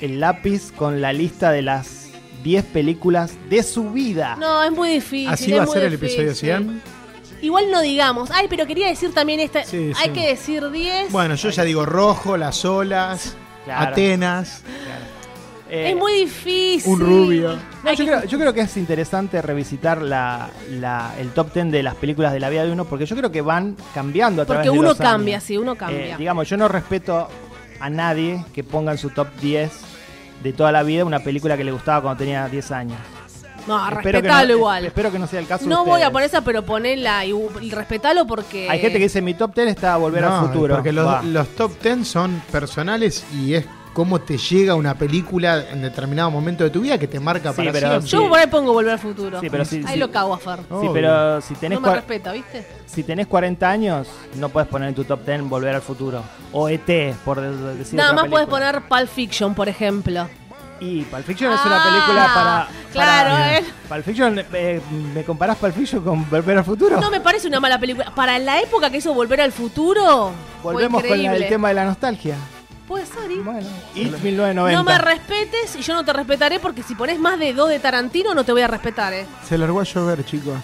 [0.00, 2.08] el lápiz con la lista de las
[2.42, 4.34] 10 películas de su vida.
[4.34, 5.28] No, es muy difícil.
[5.28, 6.56] ¿Así va a ser el episodio difícil.
[6.56, 6.97] 100?
[7.42, 8.30] Igual no digamos.
[8.32, 9.64] Ay, pero quería decir también esta.
[9.64, 10.12] Sí, hay sí.
[10.12, 11.12] que decir 10.
[11.12, 13.90] Bueno, yo ya digo rojo, las olas, Claro.
[13.92, 14.62] Atenas,
[15.70, 16.90] Eh, es muy difícil.
[16.94, 17.58] un rubio.
[17.84, 21.70] No, yo, que- creo, yo creo que es interesante revisitar la, la- el top 10
[21.70, 24.46] de las películas de la vida de uno, porque yo creo que van cambiando a
[24.46, 25.12] través Porque de uno los años.
[25.12, 26.16] cambia, sí, uno Eh, cambia.
[26.16, 27.28] digamos, yo no respeto
[27.80, 29.70] a nadie que ponga en su top 10
[30.42, 32.98] de toda la vida una película que le gustaba cuando tenía 10 años.
[33.68, 34.84] No, Espero que respetalo no- igual.
[34.86, 35.64] Espero que no sea el caso.
[35.64, 38.68] de No voy a poner esa, pero ponela y, y respetalo porque.
[38.68, 40.74] Hay gente que dice mi top 10 está a volver No, al futuro.
[40.74, 46.30] Porque los, top 10 son personales y es cómo te llega una película en determinado
[46.30, 48.08] momento de tu vida que te marca Sí, para pero siempre.
[48.10, 49.40] Yo por ahí pongo volver al futuro.
[49.40, 49.98] Sí, pero sí, ahí sí.
[49.98, 50.58] lo cago a Fer.
[50.60, 50.92] Sí, Obvio.
[50.92, 52.64] pero si tenés, No me respeta, ¿viste?
[52.86, 54.06] si tenés 40 años,
[54.36, 56.22] no puedes poner en tu top 10 Volver al Futuro.
[56.52, 60.28] O ET, por de- decir Nada otra más puedes poner Pulp Fiction, por ejemplo.
[60.80, 62.68] Y Pulp Fiction es una Ah, película para.
[62.92, 63.64] claro, para- eh.
[63.88, 64.80] Pulp Fiction, eh,
[65.14, 67.00] ¿me comparás Pulp Fiction con Volver al Futuro?
[67.00, 68.12] No me parece una mala película.
[68.14, 70.30] Para la época que hizo Volver al Futuro,
[70.62, 72.36] fue Volvemos con la- el tema de la nostalgia.
[72.86, 73.38] Puede ser, ¿y?
[73.40, 74.78] Bueno, 1990.
[74.78, 77.78] No me respetes y yo no te respetaré porque si pones más de dos de
[77.80, 79.26] Tarantino no te voy a respetar, ¿eh?
[79.46, 80.54] Se largó a llover, chicos.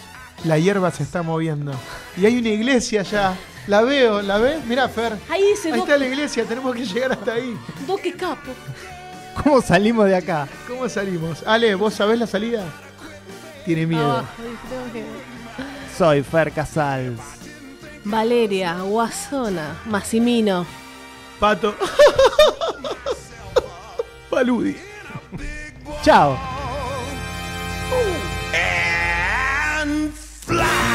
[0.45, 1.73] La hierba se está moviendo.
[2.17, 3.35] Y hay una iglesia allá.
[3.67, 4.65] La veo, ¿la ves?
[4.67, 5.17] Mirá, Fer.
[5.31, 7.57] Ahí dice Ahí está la iglesia, tenemos que llegar hasta ahí.
[7.87, 8.53] dos que capo.
[9.43, 10.49] ¿Cómo salimos de acá?
[10.66, 11.43] ¿Cómo salimos?
[11.47, 12.64] Ale, ¿vos sabés la salida?
[13.64, 14.24] Tiene miedo.
[14.93, 15.05] Que-
[15.97, 17.20] Soy Fer Casals.
[18.05, 20.66] Valeria, Guasona, Massimino.
[21.41, 21.74] Pato.
[24.30, 24.76] Paludi.
[26.03, 26.37] Chao.
[29.82, 30.95] and fly.